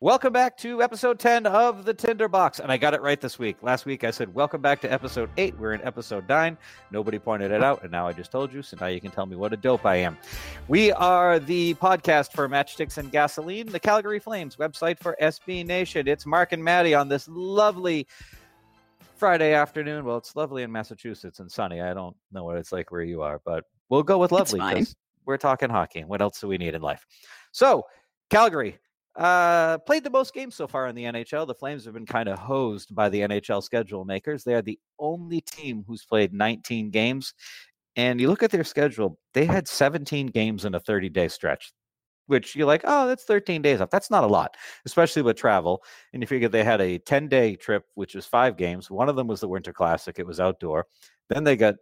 Welcome 0.00 0.32
back 0.32 0.56
to 0.58 0.80
episode 0.80 1.18
10 1.18 1.44
of 1.46 1.84
the 1.84 1.92
Tinderbox. 1.92 2.60
And 2.60 2.70
I 2.70 2.76
got 2.76 2.94
it 2.94 3.02
right 3.02 3.20
this 3.20 3.36
week. 3.36 3.56
Last 3.62 3.84
week 3.84 4.04
I 4.04 4.12
said, 4.12 4.32
Welcome 4.32 4.62
back 4.62 4.80
to 4.82 4.92
episode 4.92 5.28
8. 5.36 5.58
We're 5.58 5.72
in 5.72 5.82
episode 5.82 6.28
9. 6.28 6.56
Nobody 6.92 7.18
pointed 7.18 7.50
it 7.50 7.64
out. 7.64 7.82
And 7.82 7.90
now 7.90 8.06
I 8.06 8.12
just 8.12 8.30
told 8.30 8.52
you. 8.52 8.62
So 8.62 8.76
now 8.80 8.86
you 8.86 9.00
can 9.00 9.10
tell 9.10 9.26
me 9.26 9.34
what 9.34 9.52
a 9.52 9.56
dope 9.56 9.84
I 9.84 9.96
am. 9.96 10.16
We 10.68 10.92
are 10.92 11.40
the 11.40 11.74
podcast 11.74 12.32
for 12.32 12.48
Matchsticks 12.48 12.98
and 12.98 13.10
Gasoline, 13.10 13.66
the 13.66 13.80
Calgary 13.80 14.20
Flames 14.20 14.54
website 14.54 15.00
for 15.00 15.16
SB 15.20 15.66
Nation. 15.66 16.06
It's 16.06 16.24
Mark 16.24 16.52
and 16.52 16.62
Maddie 16.62 16.94
on 16.94 17.08
this 17.08 17.26
lovely 17.26 18.06
Friday 19.16 19.52
afternoon. 19.52 20.04
Well, 20.04 20.18
it's 20.18 20.36
lovely 20.36 20.62
in 20.62 20.70
Massachusetts 20.70 21.40
and 21.40 21.50
sunny. 21.50 21.80
I 21.80 21.92
don't 21.92 22.16
know 22.30 22.44
what 22.44 22.56
it's 22.56 22.70
like 22.70 22.92
where 22.92 23.02
you 23.02 23.22
are, 23.22 23.40
but 23.44 23.64
we'll 23.88 24.04
go 24.04 24.18
with 24.18 24.30
lovely 24.30 24.60
because 24.60 24.94
we're 25.26 25.38
talking 25.38 25.70
hockey. 25.70 26.04
What 26.04 26.22
else 26.22 26.40
do 26.40 26.46
we 26.46 26.56
need 26.56 26.76
in 26.76 26.82
life? 26.82 27.04
So, 27.50 27.82
Calgary 28.30 28.78
uh, 29.16 29.78
played 29.78 30.04
the 30.04 30.10
most 30.10 30.32
games 30.32 30.54
so 30.54 30.66
far 30.66 30.86
in 30.86 30.94
the 30.94 31.04
NHL. 31.04 31.46
The 31.46 31.54
Flames 31.54 31.84
have 31.84 31.94
been 31.94 32.06
kind 32.06 32.28
of 32.28 32.38
hosed 32.38 32.94
by 32.94 33.08
the 33.08 33.20
NHL 33.20 33.62
schedule 33.62 34.04
makers. 34.04 34.44
They 34.44 34.54
are 34.54 34.62
the 34.62 34.78
only 34.98 35.40
team 35.40 35.84
who's 35.86 36.04
played 36.04 36.32
19 36.32 36.90
games. 36.90 37.34
And 37.96 38.20
you 38.20 38.28
look 38.28 38.44
at 38.44 38.52
their 38.52 38.64
schedule, 38.64 39.18
they 39.34 39.44
had 39.44 39.66
17 39.66 40.28
games 40.28 40.64
in 40.64 40.74
a 40.74 40.80
30 40.80 41.08
day 41.08 41.26
stretch, 41.26 41.72
which 42.28 42.54
you're 42.54 42.66
like, 42.66 42.82
oh, 42.84 43.08
that's 43.08 43.24
13 43.24 43.60
days 43.60 43.80
off. 43.80 43.90
That's 43.90 44.10
not 44.10 44.22
a 44.22 44.28
lot, 44.28 44.56
especially 44.86 45.22
with 45.22 45.36
travel. 45.36 45.82
And 46.12 46.22
you 46.22 46.28
figure 46.28 46.48
they 46.48 46.62
had 46.62 46.80
a 46.80 46.98
10 46.98 47.28
day 47.28 47.56
trip, 47.56 47.84
which 47.94 48.14
was 48.14 48.24
five 48.24 48.56
games. 48.56 48.88
One 48.88 49.08
of 49.08 49.16
them 49.16 49.26
was 49.26 49.40
the 49.40 49.48
Winter 49.48 49.72
Classic, 49.72 50.16
it 50.18 50.26
was 50.26 50.38
outdoor. 50.38 50.86
Then 51.28 51.42
they 51.42 51.56
got 51.56 51.74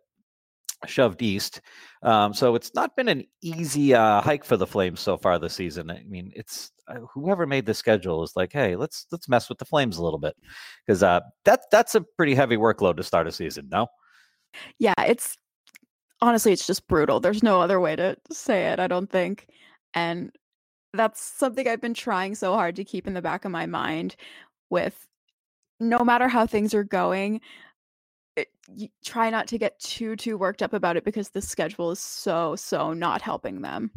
shoved 0.85 1.23
east. 1.23 1.61
Um, 2.02 2.35
so 2.35 2.54
it's 2.54 2.75
not 2.75 2.95
been 2.97 3.09
an 3.09 3.25
easy 3.42 3.95
uh, 3.95 4.21
hike 4.21 4.45
for 4.45 4.56
the 4.56 4.66
Flames 4.66 5.00
so 5.00 5.16
far 5.16 5.38
this 5.38 5.54
season. 5.54 5.90
I 5.90 6.04
mean, 6.06 6.33
it's 6.35 6.71
uh, 6.88 7.00
whoever 7.12 7.47
made 7.47 7.66
the 7.66 7.75
schedule 7.75 8.23
is 8.23 8.33
like, 8.37 8.52
hey, 8.52 8.76
let's 8.76 9.06
let's 9.11 9.28
mess 9.28 9.49
with 9.49 9.59
the 9.59 9.64
Flames 9.64 9.97
a 9.97 10.04
little 10.04 10.18
bit 10.18 10.37
because 10.87 11.02
uh, 11.02 11.21
that 11.45 11.62
that's 11.71 11.95
a 11.95 12.00
pretty 12.00 12.35
heavy 12.35 12.56
workload 12.56 12.97
to 12.97 13.02
start 13.02 13.26
a 13.26 13.33
season. 13.33 13.68
No, 13.71 13.87
Yeah, 14.78 14.95
it's 15.06 15.37
honestly, 16.21 16.52
it's 16.52 16.66
just 16.66 16.87
brutal. 16.88 17.21
There's 17.21 17.42
no 17.42 17.61
other 17.61 17.80
way 17.80 17.97
to 17.97 18.16
say 18.30 18.66
it, 18.66 18.80
I 18.80 18.87
don't 18.87 19.11
think. 19.11 19.47
And 19.95 20.30
that's 20.92 21.21
something 21.21 21.68
I've 21.68 21.80
been 21.80 21.95
trying 21.95 22.35
so 22.35 22.54
hard 22.54 22.76
to 22.76 22.85
keep 22.85 23.06
in 23.06 23.14
the 23.14 23.23
back 23.23 23.45
of 23.45 23.50
my 23.50 23.66
mind 23.66 24.16
with 24.71 25.06
no 25.78 25.99
matter 25.99 26.28
how 26.28 26.47
things 26.47 26.75
are 26.75 26.85
going, 26.85 27.40
Eh, 28.36 28.42
it, 28.42 28.48
you 28.74 28.88
try 29.04 29.30
not 29.30 29.46
to 29.48 29.58
get 29.58 29.78
too 29.80 30.16
too 30.16 30.38
worked 30.38 30.62
up 30.62 30.72
about 30.72 30.96
it 30.96 31.04
because 31.04 31.28
the 31.30 31.42
schedule 31.42 31.90
is 31.90 32.00
so 32.00 32.56
so 32.56 32.92
not 32.92 33.22
helping 33.22 33.62
them. 33.62 33.90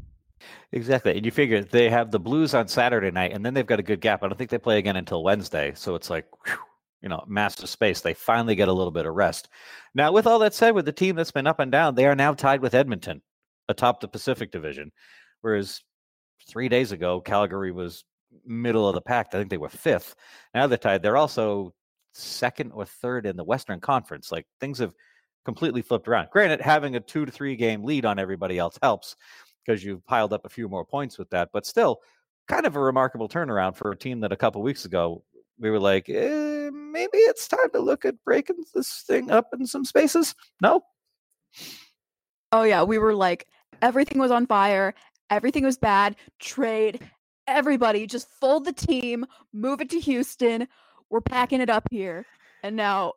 exactly. 0.71 1.15
And 1.17 1.25
you 1.25 1.31
figure 1.31 1.63
they 1.63 1.89
have 1.89 2.11
the 2.11 2.19
Blues 2.19 2.53
on 2.53 2.67
Saturday 2.67 3.11
night, 3.11 3.33
and 3.33 3.45
then 3.45 3.53
they've 3.53 3.65
got 3.65 3.79
a 3.79 3.83
good 3.83 4.01
gap. 4.01 4.23
I 4.23 4.27
don't 4.27 4.37
think 4.37 4.49
they 4.49 4.57
play 4.57 4.77
again 4.77 4.95
until 4.95 5.23
Wednesday. 5.23 5.73
So 5.75 5.95
it's 5.95 6.09
like, 6.09 6.25
whew, 6.45 6.57
you 7.01 7.09
know, 7.09 7.23
massive 7.27 7.69
space. 7.69 8.01
They 8.01 8.13
finally 8.13 8.55
get 8.55 8.67
a 8.67 8.73
little 8.73 8.91
bit 8.91 9.05
of 9.05 9.15
rest. 9.15 9.49
Now, 9.95 10.11
with 10.11 10.27
all 10.27 10.39
that 10.39 10.53
said, 10.53 10.71
with 10.75 10.85
the 10.85 10.91
team 10.91 11.15
that's 11.15 11.31
been 11.31 11.47
up 11.47 11.59
and 11.59 11.71
down, 11.71 11.95
they 11.95 12.05
are 12.05 12.15
now 12.15 12.33
tied 12.33 12.61
with 12.61 12.75
Edmonton 12.75 13.21
atop 13.69 13.99
the 14.01 14.07
Pacific 14.07 14.51
Division, 14.51 14.91
whereas 15.41 15.81
three 16.47 16.69
days 16.69 16.91
ago 16.91 17.21
Calgary 17.21 17.71
was 17.71 18.03
middle 18.45 18.87
of 18.87 18.95
the 18.95 19.01
pack. 19.01 19.27
I 19.29 19.37
think 19.37 19.49
they 19.49 19.57
were 19.57 19.69
fifth. 19.69 20.15
Now 20.53 20.67
they're 20.67 20.77
tied. 20.77 21.03
They're 21.03 21.17
also 21.17 21.73
second 22.13 22.71
or 22.71 22.85
third 22.85 23.25
in 23.25 23.35
the 23.35 23.43
Western 23.43 23.79
Conference. 23.79 24.31
Like 24.31 24.45
things 24.59 24.79
have 24.79 24.93
completely 25.45 25.81
flipped 25.81 26.07
around. 26.07 26.29
Granted, 26.31 26.61
having 26.61 26.95
a 26.95 26.99
two 26.99 27.25
to 27.25 27.31
three 27.31 27.55
game 27.55 27.83
lead 27.83 28.05
on 28.05 28.19
everybody 28.19 28.57
else 28.57 28.77
helps 28.81 29.15
because 29.65 29.83
you've 29.83 30.05
piled 30.05 30.33
up 30.33 30.45
a 30.45 30.49
few 30.49 30.67
more 30.67 30.85
points 30.85 31.17
with 31.17 31.29
that. 31.29 31.49
But 31.53 31.65
still, 31.65 31.99
kind 32.47 32.65
of 32.65 32.75
a 32.75 32.79
remarkable 32.79 33.29
turnaround 33.29 33.75
for 33.75 33.91
a 33.91 33.97
team 33.97 34.19
that 34.21 34.31
a 34.31 34.37
couple 34.37 34.61
weeks 34.61 34.85
ago 34.85 35.23
we 35.59 35.69
were 35.69 35.79
like, 35.79 36.09
eh, 36.09 36.69
maybe 36.71 37.17
it's 37.17 37.47
time 37.47 37.69
to 37.73 37.79
look 37.79 38.05
at 38.05 38.23
breaking 38.23 38.63
this 38.73 39.03
thing 39.05 39.29
up 39.29 39.49
in 39.53 39.65
some 39.65 39.85
spaces. 39.85 40.35
No, 40.61 40.83
Oh 42.51 42.63
yeah, 42.63 42.83
we 42.83 42.97
were 42.97 43.13
like 43.13 43.47
everything 43.81 44.19
was 44.19 44.31
on 44.31 44.47
fire, 44.47 44.93
everything 45.29 45.63
was 45.63 45.77
bad, 45.77 46.15
trade 46.39 46.99
everybody 47.49 48.05
just 48.05 48.29
fold 48.39 48.63
the 48.63 48.73
team, 48.73 49.25
move 49.53 49.81
it 49.81 49.89
to 49.89 49.99
Houston. 49.99 50.67
We're 51.09 51.21
packing 51.21 51.61
it 51.61 51.69
up 51.69 51.87
here. 51.91 52.25
And 52.63 52.75
now 52.75 53.13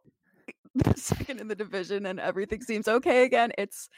second 0.96 1.40
in 1.40 1.48
the 1.48 1.54
division 1.54 2.06
and 2.06 2.18
everything 2.18 2.62
seems 2.62 2.88
okay 2.88 3.24
again. 3.24 3.52
It's 3.58 3.88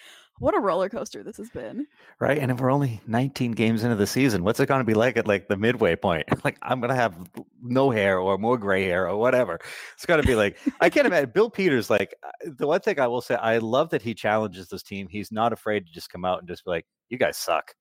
what 0.41 0.57
a 0.57 0.61
roller 0.61 0.89
coaster 0.89 1.23
this 1.23 1.37
has 1.37 1.49
been. 1.51 1.87
right? 2.19 2.39
And 2.39 2.51
if 2.51 2.59
we're 2.59 2.73
only 2.73 3.01
19 3.07 3.53
games 3.53 3.85
into 3.85 3.95
the 3.95 4.07
season, 4.07 4.43
what's 4.43 4.59
it 4.59 4.67
going 4.67 4.81
to 4.81 4.85
be 4.85 4.95
like 4.95 5.17
at 5.17 5.29
like 5.29 5.47
the 5.49 5.57
midway 5.57 5.95
point? 5.95 6.27
Like 6.45 6.59
I'm 6.61 6.79
going 6.81 6.91
to 6.91 6.97
have 6.97 7.15
no 7.63 7.91
hair 7.91 8.19
or 8.19 8.37
more 8.37 8.59
gray 8.59 8.85
hair 8.85 9.09
or 9.09 9.17
whatever. 9.17 9.59
It's 9.95 10.05
going 10.05 10.21
to 10.21 10.27
be 10.27 10.35
like 10.35 10.59
I 10.81 10.91
can't 10.91 11.07
imagine. 11.07 11.31
Bill 11.33 11.49
Peters, 11.49 11.89
like 11.89 12.15
uh, 12.23 12.51
the 12.59 12.67
one 12.67 12.81
thing 12.81 13.01
I 13.01 13.07
will 13.07 13.23
say, 13.23 13.37
I 13.37 13.59
love 13.59 13.91
that 13.91 14.03
he 14.03 14.13
challenges 14.13 14.69
this 14.69 14.83
team. 14.83 15.09
He's 15.09 15.33
not 15.33 15.53
afraid 15.53 15.87
to 15.87 15.93
just 15.93 16.11
come 16.11 16.25
out 16.25 16.41
and 16.41 16.49
just 16.49 16.65
be 16.65 16.71
like, 16.73 16.85
"You 17.09 17.17
guys 17.17 17.39
suck." 17.39 17.73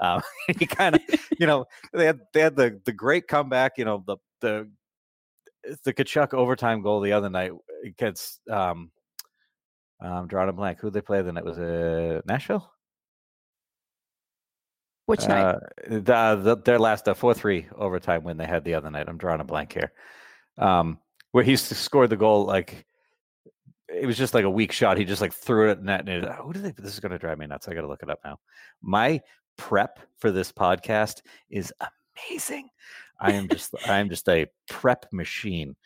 Um, 0.00 0.22
he 0.58 0.66
kind 0.66 0.96
of, 0.96 1.02
you 1.38 1.46
know, 1.46 1.66
they 1.92 2.06
had 2.06 2.20
they 2.32 2.40
had 2.40 2.56
the 2.56 2.80
the 2.84 2.92
great 2.92 3.28
comeback. 3.28 3.78
You 3.78 3.84
know, 3.84 4.02
the 4.04 4.16
the 4.40 4.68
the 5.84 5.92
Tkachuk 5.92 6.34
overtime 6.34 6.82
goal 6.82 7.00
the 7.00 7.12
other 7.12 7.30
night 7.30 7.52
against 7.84 8.40
um, 8.50 8.90
um 10.00 10.26
drawing 10.28 10.48
a 10.48 10.52
blank. 10.52 10.78
Who 10.80 10.90
they 10.90 11.00
play 11.00 11.22
then? 11.22 11.36
It 11.36 11.44
was 11.44 11.58
uh, 11.58 12.20
Nashville. 12.26 12.70
Which 15.06 15.26
night? 15.26 15.40
Uh, 15.40 15.58
the, 15.88 16.40
the, 16.42 16.56
their 16.64 16.78
last 16.78 17.08
uh, 17.08 17.14
four 17.14 17.32
three 17.32 17.66
overtime 17.74 18.24
win 18.24 18.36
they 18.36 18.46
had 18.46 18.64
the 18.64 18.74
other 18.74 18.90
night. 18.90 19.08
I'm 19.08 19.16
drawing 19.16 19.40
a 19.40 19.44
blank 19.44 19.72
here. 19.72 19.92
Um, 20.58 20.98
where 21.32 21.44
he 21.44 21.56
scored 21.56 22.10
the 22.10 22.16
goal 22.16 22.44
like 22.44 22.84
it 23.88 24.06
was 24.06 24.18
just 24.18 24.34
like 24.34 24.44
a 24.44 24.50
weak 24.50 24.72
shot. 24.72 24.98
He 24.98 25.04
just 25.04 25.22
like 25.22 25.32
threw 25.32 25.70
it 25.70 25.78
in 25.78 25.86
net. 25.86 26.08
And 26.08 26.24
it, 26.24 26.32
who 26.32 26.52
did 26.52 26.62
they? 26.62 26.72
This 26.72 26.92
is 26.92 27.00
going 27.00 27.12
to 27.12 27.18
drive 27.18 27.38
me 27.38 27.46
nuts. 27.46 27.68
I 27.68 27.74
got 27.74 27.80
to 27.82 27.88
look 27.88 28.02
it 28.02 28.10
up 28.10 28.20
now. 28.24 28.38
My 28.82 29.20
prep 29.56 29.98
for 30.18 30.30
this 30.30 30.52
podcast 30.52 31.22
is 31.50 31.72
amazing. 32.30 32.68
I 33.20 33.32
am 33.32 33.48
just 33.48 33.74
I 33.86 33.98
am 33.98 34.08
just 34.08 34.28
a 34.28 34.46
prep 34.68 35.06
machine. 35.12 35.76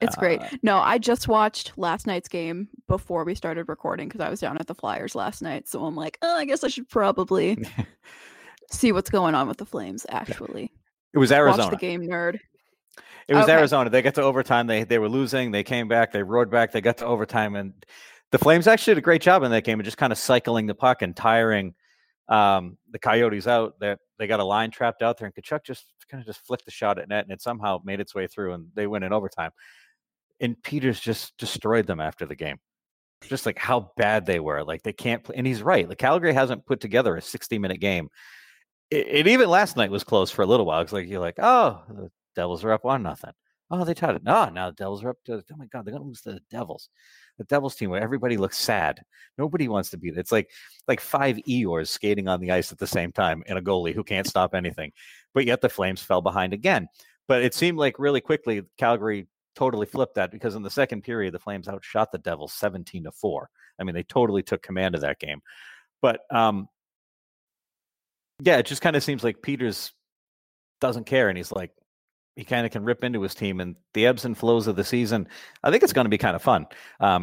It's 0.00 0.16
great. 0.16 0.40
Uh, 0.42 0.48
No, 0.62 0.78
I 0.78 0.98
just 0.98 1.28
watched 1.28 1.72
last 1.78 2.06
night's 2.06 2.28
game 2.28 2.68
before 2.88 3.24
we 3.24 3.34
started 3.34 3.68
recording 3.68 4.08
because 4.08 4.20
I 4.20 4.28
was 4.28 4.40
down 4.40 4.58
at 4.58 4.66
the 4.66 4.74
Flyers 4.74 5.14
last 5.14 5.40
night. 5.40 5.68
So 5.68 5.84
I'm 5.84 5.94
like, 5.96 6.18
oh, 6.20 6.36
I 6.36 6.44
guess 6.44 6.64
I 6.64 6.68
should 6.68 6.88
probably 6.88 7.64
see 8.70 8.92
what's 8.92 9.08
going 9.08 9.34
on 9.34 9.48
with 9.48 9.56
the 9.56 9.64
Flames. 9.64 10.04
Actually, 10.08 10.70
It 11.14 11.18
was 11.18 11.30
watch 11.30 11.38
Arizona. 11.38 11.70
the 11.70 11.76
game, 11.76 12.02
nerd. 12.02 12.38
It 13.28 13.34
was 13.34 13.44
Okay. 13.44 13.52
Arizona. 13.52 13.88
They 13.88 14.02
got 14.02 14.16
to 14.16 14.22
overtime. 14.22 14.66
They 14.66 14.84
they 14.84 14.98
were 14.98 15.08
losing. 15.08 15.50
They 15.52 15.62
came 15.62 15.88
back. 15.88 16.12
They 16.12 16.22
roared 16.22 16.50
back. 16.50 16.72
They 16.72 16.80
got 16.82 16.98
to 16.98 17.06
overtime, 17.06 17.54
and 17.56 17.72
the 18.32 18.38
Flames 18.38 18.66
actually 18.66 18.94
did 18.94 18.98
a 18.98 19.02
great 19.02 19.22
job 19.22 19.42
in 19.44 19.50
that 19.52 19.64
game 19.64 19.78
of 19.80 19.84
just 19.84 19.96
kind 19.96 20.12
of 20.12 20.18
cycling 20.18 20.66
the 20.66 20.74
puck 20.74 21.00
and 21.02 21.16
tiring 21.16 21.74
um, 22.28 22.76
the 22.90 22.98
Coyotes 22.98 23.46
out. 23.46 23.78
That 23.80 24.00
they 24.18 24.26
got 24.26 24.40
a 24.40 24.44
line 24.44 24.70
trapped 24.70 25.02
out 25.02 25.18
there, 25.18 25.26
and 25.26 25.34
Tkachuk 25.34 25.64
just 25.64 25.86
kind 26.10 26.20
of 26.20 26.26
just 26.26 26.46
flicked 26.46 26.64
the 26.64 26.70
shot 26.70 26.98
at 26.98 27.08
net, 27.08 27.24
and 27.24 27.32
it 27.32 27.42
somehow 27.42 27.80
made 27.84 28.00
its 28.00 28.14
way 28.14 28.26
through, 28.26 28.52
and 28.52 28.68
they 28.74 28.86
win 28.86 29.02
in 29.02 29.12
overtime. 29.12 29.50
And 30.40 30.60
Peters 30.62 31.00
just 31.00 31.36
destroyed 31.38 31.86
them 31.86 32.00
after 32.00 32.26
the 32.26 32.34
game. 32.34 32.58
Just 33.22 33.46
like 33.46 33.58
how 33.58 33.92
bad 33.96 34.26
they 34.26 34.40
were. 34.40 34.62
Like 34.64 34.82
they 34.82 34.92
can't 34.92 35.22
play. 35.22 35.36
And 35.36 35.46
he's 35.46 35.62
right. 35.62 35.88
Like 35.88 35.98
Calgary 35.98 36.34
hasn't 36.34 36.66
put 36.66 36.80
together 36.80 37.16
a 37.16 37.22
60 37.22 37.58
minute 37.58 37.80
game. 37.80 38.08
It, 38.90 39.06
it 39.08 39.26
even 39.28 39.48
last 39.48 39.76
night 39.76 39.90
was 39.90 40.04
close 40.04 40.30
for 40.30 40.42
a 40.42 40.46
little 40.46 40.66
while. 40.66 40.82
It's 40.82 40.92
like 40.92 41.08
you're 41.08 41.20
like, 41.20 41.38
oh, 41.38 41.82
the 41.88 42.10
Devils 42.36 42.64
are 42.64 42.72
up 42.72 42.84
one 42.84 43.02
nothing. 43.02 43.32
Oh, 43.76 43.84
they 43.84 43.94
tied 43.94 44.14
it. 44.14 44.22
No, 44.22 44.48
now 44.50 44.70
the 44.70 44.76
Devils 44.76 45.02
are 45.02 45.10
up 45.10 45.16
to. 45.24 45.42
Oh 45.52 45.56
my 45.56 45.66
God, 45.66 45.84
they're 45.84 45.92
gonna 45.92 46.04
lose 46.04 46.20
to 46.22 46.32
the 46.32 46.40
Devils. 46.48 46.90
The 47.38 47.44
Devils 47.44 47.74
team 47.74 47.90
where 47.90 48.00
everybody 48.00 48.36
looks 48.36 48.56
sad. 48.56 49.02
Nobody 49.36 49.66
wants 49.66 49.90
to 49.90 49.96
be 49.96 50.10
there. 50.10 50.20
It's 50.20 50.30
like 50.30 50.48
like 50.86 51.00
five 51.00 51.36
Eeyores 51.48 51.88
skating 51.88 52.28
on 52.28 52.40
the 52.40 52.52
ice 52.52 52.70
at 52.70 52.78
the 52.78 52.86
same 52.86 53.10
time 53.10 53.42
and 53.48 53.58
a 53.58 53.62
goalie 53.62 53.92
who 53.92 54.04
can't 54.04 54.28
stop 54.28 54.54
anything. 54.54 54.92
But 55.34 55.46
yet 55.46 55.60
the 55.60 55.68
Flames 55.68 56.02
fell 56.02 56.20
behind 56.20 56.52
again. 56.52 56.86
But 57.26 57.42
it 57.42 57.52
seemed 57.52 57.76
like 57.76 57.98
really 57.98 58.20
quickly 58.20 58.62
Calgary 58.78 59.26
totally 59.56 59.86
flipped 59.86 60.14
that 60.16 60.30
because 60.30 60.54
in 60.54 60.62
the 60.62 60.70
second 60.70 61.02
period 61.02 61.34
the 61.34 61.40
Flames 61.40 61.68
outshot 61.68 62.12
the 62.12 62.18
Devils 62.18 62.52
17 62.52 63.04
to 63.04 63.12
4. 63.12 63.50
I 63.80 63.84
mean, 63.84 63.94
they 63.96 64.04
totally 64.04 64.44
took 64.44 64.62
command 64.62 64.94
of 64.94 65.00
that 65.00 65.18
game. 65.18 65.40
But 66.00 66.20
um 66.30 66.68
yeah, 68.40 68.58
it 68.58 68.66
just 68.66 68.82
kind 68.82 68.94
of 68.94 69.02
seems 69.02 69.24
like 69.24 69.42
Peters 69.42 69.92
doesn't 70.80 71.06
care 71.06 71.28
and 71.28 71.36
he's 71.36 71.50
like 71.50 71.72
he 72.36 72.44
kind 72.44 72.66
of 72.66 72.72
can 72.72 72.84
rip 72.84 73.04
into 73.04 73.22
his 73.22 73.34
team 73.34 73.60
and 73.60 73.76
the 73.92 74.06
ebbs 74.06 74.24
and 74.24 74.36
flows 74.36 74.66
of 74.66 74.76
the 74.76 74.84
season. 74.84 75.28
I 75.62 75.70
think 75.70 75.82
it's 75.82 75.92
going 75.92 76.06
to 76.06 76.10
be 76.10 76.18
kind 76.18 76.36
of 76.36 76.42
fun 76.42 76.66
because 76.98 77.18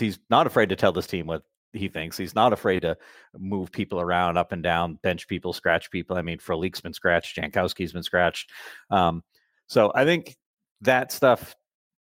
um, 0.00 0.04
he's 0.04 0.18
not 0.30 0.46
afraid 0.46 0.68
to 0.68 0.76
tell 0.76 0.92
this 0.92 1.06
team 1.06 1.26
what 1.26 1.42
he 1.72 1.88
thinks. 1.88 2.16
He's 2.16 2.34
not 2.34 2.52
afraid 2.52 2.80
to 2.80 2.96
move 3.36 3.72
people 3.72 4.00
around, 4.00 4.36
up 4.36 4.52
and 4.52 4.62
down, 4.62 4.98
bench 5.02 5.26
people, 5.26 5.52
scratch 5.52 5.90
people. 5.90 6.16
I 6.16 6.22
mean, 6.22 6.38
Frolik's 6.38 6.80
been 6.80 6.92
scratched, 6.92 7.36
Jankowski's 7.36 7.92
been 7.92 8.02
scratched. 8.02 8.50
Um, 8.90 9.22
so 9.66 9.90
I 9.94 10.04
think 10.04 10.36
that 10.82 11.12
stuff 11.12 11.56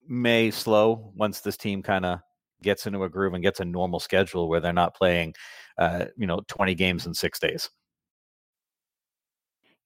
may 0.06 0.50
slow 0.50 1.12
once 1.14 1.40
this 1.40 1.56
team 1.56 1.82
kind 1.82 2.06
of 2.06 2.20
gets 2.62 2.86
into 2.86 3.04
a 3.04 3.08
groove 3.08 3.34
and 3.34 3.42
gets 3.42 3.60
a 3.60 3.64
normal 3.64 4.00
schedule 4.00 4.48
where 4.48 4.60
they're 4.60 4.72
not 4.72 4.96
playing, 4.96 5.34
uh, 5.76 6.06
you 6.16 6.26
know, 6.26 6.40
20 6.48 6.74
games 6.74 7.06
in 7.06 7.14
six 7.14 7.38
days. 7.38 7.70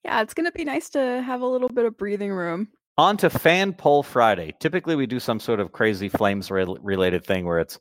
Yeah, 0.05 0.21
it's 0.23 0.35
going 0.35 0.47
to 0.47 0.53
be 0.53 0.65
nice 0.65 0.89
to 0.91 1.23
have 1.23 1.41
a 1.41 1.47
little 1.47 1.69
bit 1.69 1.85
of 1.85 1.97
breathing 1.97 2.33
room. 2.33 2.69
On 2.99 3.17
to 3.19 3.31
Fan 3.31 3.73
Poll 3.73 4.03
Friday. 4.03 4.55
Typically, 4.61 4.97
we 4.97 5.07
do 5.07 5.21
some 5.21 5.41
sort 5.41 5.61
of 5.61 5.73
crazy 5.73 6.09
Flames 6.09 6.51
related 6.51 7.25
thing 7.25 7.47
where 7.47 7.59
it's, 7.59 7.79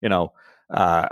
you 0.00 0.08
know, 0.08 0.32
uh, 0.70 1.08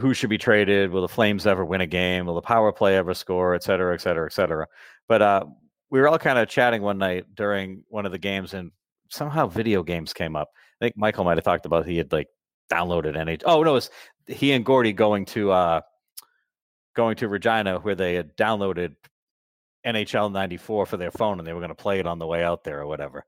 who 0.00 0.14
should 0.14 0.30
be 0.30 0.38
traded? 0.38 0.90
Will 0.90 1.02
the 1.02 1.08
Flames 1.08 1.46
ever 1.46 1.64
win 1.64 1.80
a 1.80 1.86
game? 1.86 2.26
Will 2.26 2.36
the 2.36 2.42
power 2.42 2.72
play 2.72 2.96
ever 2.96 3.12
score? 3.12 3.54
Et 3.54 3.62
cetera, 3.62 3.92
et 3.94 4.00
cetera, 4.00 4.24
et 4.26 4.32
cetera. 4.32 4.66
But 5.08 5.22
uh, 5.22 5.44
we 5.90 6.00
were 6.00 6.08
all 6.08 6.18
kind 6.18 6.38
of 6.38 6.48
chatting 6.48 6.80
one 6.80 6.98
night 6.98 7.26
during 7.34 7.84
one 7.88 8.06
of 8.06 8.12
the 8.12 8.18
games, 8.18 8.54
and 8.54 8.70
somehow 9.10 9.46
video 9.46 9.82
games 9.82 10.12
came 10.14 10.36
up. 10.36 10.48
I 10.80 10.86
think 10.86 10.96
Michael 10.96 11.24
might 11.24 11.36
have 11.36 11.44
talked 11.44 11.66
about 11.66 11.86
he 11.86 11.98
had 11.98 12.12
like 12.12 12.28
downloaded 12.72 13.16
NH. 13.16 13.42
Oh 13.44 13.62
no, 13.62 13.72
it 13.72 13.74
was 13.74 13.90
he 14.26 14.52
and 14.52 14.64
Gordy 14.64 14.92
going 14.92 15.26
to 15.26 15.50
uh, 15.50 15.80
going 16.96 17.16
to 17.16 17.28
Regina 17.28 17.78
where 17.78 17.94
they 17.94 18.14
had 18.14 18.34
downloaded 18.36 18.94
NHL 19.86 20.32
94 20.32 20.86
for 20.86 20.96
their 20.96 21.10
phone 21.10 21.38
and 21.38 21.46
they 21.46 21.52
were 21.52 21.60
going 21.60 21.68
to 21.68 21.74
play 21.74 21.98
it 21.98 22.06
on 22.06 22.18
the 22.18 22.26
way 22.26 22.44
out 22.44 22.64
there 22.64 22.80
or 22.80 22.86
whatever. 22.86 23.24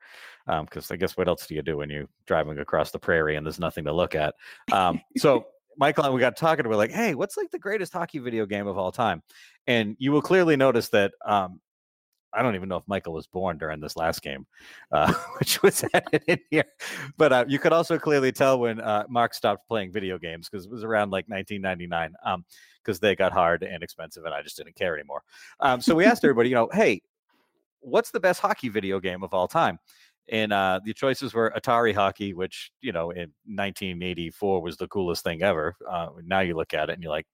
Because 0.46 0.90
um, 0.90 0.94
I 0.94 0.96
guess 0.96 1.16
what 1.16 1.28
else 1.28 1.46
do 1.46 1.54
you 1.54 1.62
do 1.62 1.78
when 1.78 1.90
you're 1.90 2.08
driving 2.26 2.58
across 2.58 2.90
the 2.90 2.98
prairie 2.98 3.36
and 3.36 3.46
there's 3.46 3.58
nothing 3.58 3.84
to 3.84 3.92
look 3.92 4.14
at? 4.14 4.34
Um, 4.72 5.00
so 5.16 5.46
Michael 5.78 6.04
and 6.04 6.14
we 6.14 6.20
got 6.20 6.36
talking. 6.36 6.68
We're 6.68 6.76
like, 6.76 6.92
hey, 6.92 7.14
what's 7.14 7.36
like 7.36 7.50
the 7.50 7.58
greatest 7.58 7.92
hockey 7.92 8.18
video 8.18 8.46
game 8.46 8.66
of 8.66 8.78
all 8.78 8.92
time? 8.92 9.22
And 9.66 9.96
you 9.98 10.12
will 10.12 10.22
clearly 10.22 10.56
notice 10.56 10.88
that 10.90 11.12
um, 11.24 11.60
I 12.34 12.42
don't 12.42 12.54
even 12.54 12.68
know 12.68 12.76
if 12.76 12.86
Michael 12.86 13.12
was 13.12 13.26
born 13.26 13.58
during 13.58 13.80
this 13.80 13.96
last 13.96 14.22
game, 14.22 14.46
uh, 14.92 15.12
which 15.38 15.62
was 15.62 15.84
added 15.94 16.22
in 16.26 16.38
here. 16.50 16.64
But 17.16 17.32
uh, 17.32 17.44
you 17.48 17.58
could 17.58 17.72
also 17.72 17.98
clearly 17.98 18.32
tell 18.32 18.58
when 18.58 18.80
uh, 18.80 19.04
Mark 19.08 19.34
stopped 19.34 19.66
playing 19.68 19.92
video 19.92 20.18
games 20.18 20.48
because 20.48 20.66
it 20.66 20.70
was 20.70 20.84
around 20.84 21.10
like 21.10 21.28
1999 21.28 22.14
because 22.82 22.96
um, 22.96 23.00
they 23.00 23.14
got 23.14 23.32
hard 23.32 23.62
and 23.62 23.82
expensive, 23.82 24.24
and 24.24 24.34
I 24.34 24.42
just 24.42 24.56
didn't 24.56 24.74
care 24.74 24.94
anymore. 24.94 25.22
Um, 25.60 25.80
so 25.80 25.94
we 25.94 26.04
asked 26.04 26.24
everybody, 26.24 26.48
you 26.48 26.54
know, 26.54 26.68
hey, 26.72 27.02
what's 27.80 28.10
the 28.10 28.20
best 28.20 28.40
hockey 28.40 28.68
video 28.68 29.00
game 29.00 29.22
of 29.22 29.34
all 29.34 29.48
time? 29.48 29.78
And 30.30 30.52
uh, 30.52 30.80
the 30.84 30.94
choices 30.94 31.34
were 31.34 31.52
Atari 31.54 31.94
Hockey, 31.94 32.32
which 32.32 32.72
you 32.80 32.92
know 32.92 33.10
in 33.10 33.32
1984 33.44 34.62
was 34.62 34.76
the 34.76 34.88
coolest 34.88 35.22
thing 35.22 35.42
ever. 35.42 35.76
Uh, 35.88 36.08
now 36.24 36.40
you 36.40 36.56
look 36.56 36.72
at 36.72 36.88
it 36.88 36.94
and 36.94 37.02
you're 37.02 37.12
like, 37.12 37.26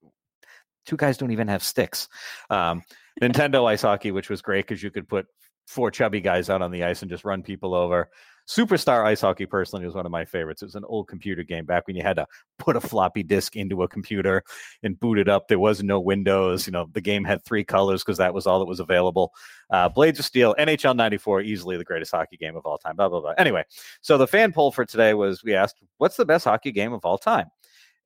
two 0.86 0.96
guys 0.96 1.16
don't 1.16 1.30
even 1.30 1.48
have 1.48 1.62
sticks. 1.62 2.08
Um, 2.50 2.82
Nintendo 3.20 3.66
Ice 3.66 3.82
Hockey, 3.82 4.10
which 4.10 4.30
was 4.30 4.42
great 4.42 4.66
because 4.66 4.82
you 4.82 4.90
could 4.90 5.08
put 5.08 5.26
four 5.66 5.90
chubby 5.90 6.20
guys 6.20 6.50
out 6.50 6.62
on 6.62 6.70
the 6.70 6.82
ice 6.82 7.02
and 7.02 7.10
just 7.10 7.24
run 7.24 7.42
people 7.42 7.74
over. 7.74 8.10
Superstar 8.48 9.04
Ice 9.04 9.20
Hockey 9.20 9.46
personally 9.46 9.86
was 9.86 9.94
one 9.94 10.06
of 10.06 10.10
my 10.10 10.24
favorites. 10.24 10.60
It 10.60 10.64
was 10.64 10.74
an 10.74 10.84
old 10.84 11.06
computer 11.06 11.44
game 11.44 11.64
back 11.64 11.86
when 11.86 11.94
you 11.94 12.02
had 12.02 12.16
to 12.16 12.26
put 12.58 12.74
a 12.74 12.80
floppy 12.80 13.22
disk 13.22 13.54
into 13.54 13.84
a 13.84 13.88
computer 13.88 14.42
and 14.82 14.98
boot 14.98 15.18
it 15.18 15.28
up. 15.28 15.46
There 15.46 15.60
was 15.60 15.84
no 15.84 16.00
Windows. 16.00 16.66
You 16.66 16.72
know, 16.72 16.88
the 16.92 17.00
game 17.00 17.22
had 17.22 17.44
three 17.44 17.62
colors 17.62 18.02
because 18.02 18.18
that 18.18 18.34
was 18.34 18.48
all 18.48 18.58
that 18.58 18.64
was 18.64 18.80
available. 18.80 19.32
Uh, 19.70 19.88
Blades 19.88 20.18
of 20.18 20.24
Steel, 20.24 20.56
NHL 20.58 20.96
94, 20.96 21.42
easily 21.42 21.76
the 21.76 21.84
greatest 21.84 22.10
hockey 22.10 22.36
game 22.36 22.56
of 22.56 22.66
all 22.66 22.78
time. 22.78 22.96
Blah, 22.96 23.08
blah, 23.08 23.20
blah. 23.20 23.34
Anyway, 23.38 23.62
so 24.00 24.18
the 24.18 24.26
fan 24.26 24.52
poll 24.52 24.72
for 24.72 24.84
today 24.84 25.14
was 25.14 25.44
we 25.44 25.54
asked, 25.54 25.76
what's 25.98 26.16
the 26.16 26.26
best 26.26 26.44
hockey 26.44 26.72
game 26.72 26.92
of 26.92 27.04
all 27.04 27.18
time? 27.18 27.46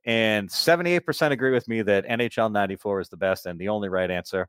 And 0.05 0.51
78% 0.51 1.31
agree 1.31 1.53
with 1.53 1.67
me 1.67 1.81
that 1.81 2.07
NHL 2.07 2.53
94 2.53 3.01
is 3.01 3.09
the 3.09 3.17
best 3.17 3.47
and 3.47 3.59
the 3.59 3.69
only 3.69 3.89
right 3.89 4.11
answer. 4.11 4.49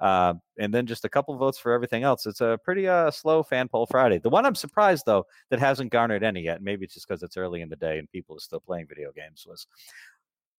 Uh, 0.00 0.34
and 0.58 0.72
then 0.72 0.86
just 0.86 1.04
a 1.04 1.08
couple 1.08 1.36
votes 1.36 1.58
for 1.58 1.72
everything 1.72 2.02
else. 2.02 2.26
It's 2.26 2.40
a 2.40 2.58
pretty 2.64 2.88
uh, 2.88 3.10
slow 3.10 3.42
fan 3.42 3.68
poll 3.68 3.86
Friday. 3.86 4.18
The 4.18 4.30
one 4.30 4.46
I'm 4.46 4.54
surprised 4.54 5.04
though 5.06 5.26
that 5.50 5.60
hasn't 5.60 5.92
garnered 5.92 6.22
any 6.22 6.40
yet, 6.40 6.62
maybe 6.62 6.84
it's 6.84 6.94
just 6.94 7.06
because 7.06 7.22
it's 7.22 7.36
early 7.36 7.60
in 7.60 7.68
the 7.68 7.76
day 7.76 7.98
and 7.98 8.10
people 8.10 8.36
are 8.36 8.40
still 8.40 8.60
playing 8.60 8.86
video 8.86 9.12
games, 9.12 9.44
was 9.46 9.66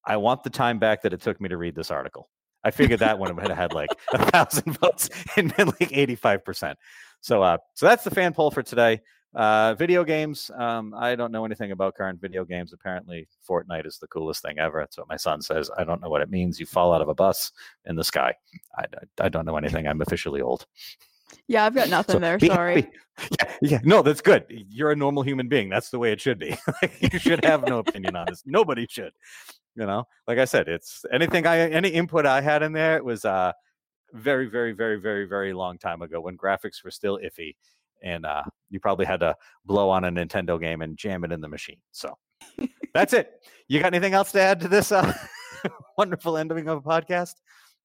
I 0.05 0.17
want 0.17 0.43
the 0.43 0.49
time 0.49 0.79
back 0.79 1.01
that 1.01 1.13
it 1.13 1.21
took 1.21 1.41
me 1.41 1.49
to 1.49 1.57
read 1.57 1.75
this 1.75 1.91
article. 1.91 2.29
I 2.63 2.71
figured 2.71 2.99
that 2.99 3.17
one 3.17 3.35
would 3.35 3.47
have 3.47 3.57
had 3.57 3.73
like 3.73 3.89
a 4.13 4.31
thousand 4.31 4.73
votes 4.81 5.09
and 5.35 5.55
been 5.55 5.67
like 5.67 5.89
85%. 5.89 6.75
So 7.21 7.41
uh 7.41 7.57
so 7.73 7.87
that's 7.87 8.03
the 8.03 8.11
fan 8.11 8.33
poll 8.33 8.51
for 8.51 8.61
today. 8.63 9.01
Uh, 9.33 9.73
video 9.75 10.03
games. 10.03 10.51
Um, 10.55 10.93
I 10.93 11.15
don't 11.15 11.31
know 11.31 11.45
anything 11.45 11.71
about 11.71 11.95
current 11.95 12.19
video 12.19 12.43
games. 12.43 12.73
Apparently, 12.73 13.27
Fortnite 13.47 13.85
is 13.85 13.97
the 13.97 14.07
coolest 14.07 14.41
thing 14.41 14.59
ever. 14.59 14.79
That's 14.79 14.97
what 14.97 15.07
my 15.07 15.15
son 15.15 15.41
says. 15.41 15.71
I 15.77 15.85
don't 15.85 16.01
know 16.01 16.09
what 16.09 16.21
it 16.21 16.29
means. 16.29 16.59
You 16.59 16.65
fall 16.65 16.93
out 16.93 17.01
of 17.01 17.07
a 17.07 17.15
bus 17.15 17.51
in 17.85 17.95
the 17.95 18.03
sky. 18.03 18.33
I, 18.77 18.81
I, 18.81 19.25
I 19.25 19.29
don't 19.29 19.45
know 19.45 19.55
anything. 19.55 19.87
I'm 19.87 20.01
officially 20.01 20.41
old. 20.41 20.65
Yeah, 21.47 21.65
I've 21.65 21.75
got 21.75 21.89
nothing 21.89 22.15
so 22.15 22.19
there. 22.19 22.39
Sorry. 22.39 22.89
Yeah, 23.39 23.53
yeah, 23.61 23.79
no, 23.83 24.01
that's 24.01 24.21
good. 24.21 24.45
You're 24.49 24.91
a 24.91 24.95
normal 24.95 25.23
human 25.23 25.47
being. 25.47 25.69
That's 25.69 25.91
the 25.91 25.99
way 25.99 26.11
it 26.11 26.19
should 26.19 26.39
be. 26.39 26.57
you 26.99 27.19
should 27.19 27.45
have 27.45 27.65
no 27.67 27.79
opinion 27.79 28.15
on 28.15 28.25
this. 28.27 28.43
Nobody 28.45 28.85
should. 28.89 29.13
You 29.75 29.85
know, 29.85 30.05
like 30.27 30.39
I 30.39 30.45
said, 30.45 30.67
it's 30.67 31.05
anything 31.13 31.47
I 31.47 31.59
any 31.59 31.87
input 31.87 32.25
I 32.25 32.41
had 32.41 32.61
in 32.61 32.73
there 32.73 32.97
it 32.97 33.05
was 33.05 33.23
uh 33.23 33.53
very, 34.13 34.47
very, 34.47 34.73
very, 34.73 34.99
very, 34.99 35.25
very 35.25 35.53
long 35.53 35.77
time 35.77 36.01
ago 36.01 36.19
when 36.19 36.37
graphics 36.37 36.83
were 36.83 36.91
still 36.91 37.17
iffy 37.23 37.55
and 38.01 38.25
uh, 38.25 38.43
you 38.69 38.79
probably 38.79 39.05
had 39.05 39.19
to 39.19 39.35
blow 39.65 39.89
on 39.89 40.03
a 40.05 40.11
Nintendo 40.11 40.59
game 40.59 40.81
and 40.81 40.97
jam 40.97 41.23
it 41.23 41.31
in 41.31 41.41
the 41.41 41.47
machine. 41.47 41.79
So 41.91 42.17
that's 42.93 43.13
it. 43.13 43.31
You 43.67 43.79
got 43.79 43.93
anything 43.93 44.13
else 44.13 44.31
to 44.33 44.41
add 44.41 44.59
to 44.61 44.67
this 44.67 44.91
uh, 44.91 45.13
wonderful 45.97 46.37
ending 46.37 46.67
of 46.67 46.77
a 46.77 46.81
podcast? 46.81 47.35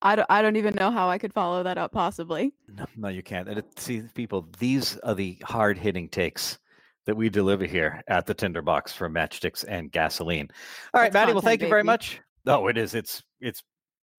I 0.02 0.16
don't, 0.16 0.26
I 0.28 0.42
don't 0.42 0.56
even 0.56 0.74
know 0.74 0.90
how 0.90 1.08
I 1.08 1.18
could 1.18 1.32
follow 1.32 1.62
that 1.62 1.78
up 1.78 1.92
possibly. 1.92 2.52
No, 2.68 2.84
no 2.96 3.08
you 3.08 3.22
can't. 3.22 3.48
See, 3.78 4.02
people, 4.14 4.48
these 4.58 4.98
are 4.98 5.14
the 5.14 5.38
hard 5.44 5.78
hitting 5.78 6.08
takes 6.08 6.58
that 7.06 7.16
we 7.16 7.30
deliver 7.30 7.64
here 7.64 8.02
at 8.08 8.26
the 8.26 8.34
Tinderbox 8.34 8.92
for 8.92 9.08
matchsticks 9.08 9.64
and 9.66 9.90
gasoline. 9.90 10.48
All 10.92 11.00
right, 11.00 11.12
Maddie. 11.12 11.32
Well, 11.32 11.40
thank 11.40 11.62
you 11.62 11.68
very 11.68 11.84
much. 11.84 12.20
No, 12.44 12.66
it 12.68 12.76
is. 12.76 12.94
It's 12.94 13.22
it's 13.40 13.62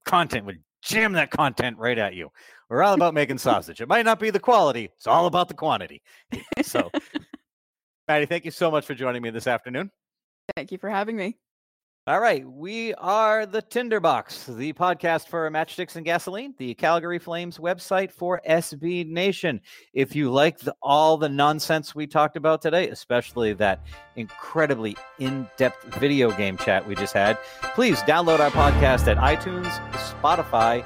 content. 0.05 0.45
We 0.45 0.59
jam 0.81 1.13
that 1.13 1.31
content 1.31 1.77
right 1.77 1.97
at 1.97 2.13
you. 2.13 2.29
We're 2.69 2.83
all 2.83 2.93
about 2.93 3.13
making 3.13 3.37
sausage. 3.37 3.81
It 3.81 3.87
might 3.87 4.05
not 4.05 4.19
be 4.19 4.29
the 4.29 4.39
quality, 4.39 4.89
it's 4.95 5.07
all 5.07 5.25
about 5.25 5.47
the 5.47 5.53
quantity. 5.53 6.01
So, 6.63 6.91
Maddie, 8.07 8.25
thank 8.25 8.45
you 8.45 8.51
so 8.51 8.69
much 8.71 8.85
for 8.85 8.93
joining 8.93 9.21
me 9.21 9.29
this 9.29 9.47
afternoon. 9.47 9.91
Thank 10.55 10.71
you 10.71 10.77
for 10.77 10.89
having 10.89 11.17
me. 11.17 11.37
All 12.07 12.21
right, 12.21 12.49
we 12.49 12.93
are 12.93 13.45
the 13.45 13.61
Tinderbox, 13.61 14.45
the 14.55 14.71
podcast 14.71 15.27
for 15.27 15.51
Matchsticks 15.51 15.97
and 15.97 16.05
Gasoline, 16.05 16.53
the 16.57 16.73
Calgary 16.73 17.19
Flames 17.19 17.57
website 17.57 18.13
for 18.13 18.41
SB 18.47 19.05
Nation. 19.05 19.59
If 19.91 20.15
you 20.15 20.31
like 20.31 20.57
the, 20.57 20.73
all 20.81 21.17
the 21.17 21.27
nonsense 21.27 21.93
we 21.93 22.07
talked 22.07 22.37
about 22.37 22.61
today, 22.61 22.87
especially 22.87 23.51
that 23.55 23.85
incredibly 24.15 24.95
in-depth 25.19 25.95
video 25.95 26.31
game 26.31 26.55
chat 26.55 26.87
we 26.87 26.95
just 26.95 27.13
had, 27.13 27.37
please 27.75 27.99
download 28.03 28.39
our 28.39 28.51
podcast 28.51 29.13
at 29.13 29.17
iTunes, 29.17 29.67
Spotify, 30.21 30.85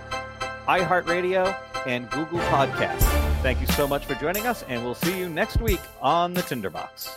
iHeartRadio, 0.66 1.56
and 1.86 2.10
Google 2.10 2.40
Podcasts. 2.40 3.04
Thank 3.44 3.62
you 3.62 3.68
so 3.68 3.88
much 3.88 4.08
for 4.08 4.16
joining 4.16 4.48
us, 4.48 4.64
and 4.64 4.84
we'll 4.84 4.96
see 4.96 5.20
you 5.20 5.30
next 5.30 5.62
week 5.62 5.82
on 6.02 6.34
the 6.34 6.42
Tinderbox. 6.42 7.12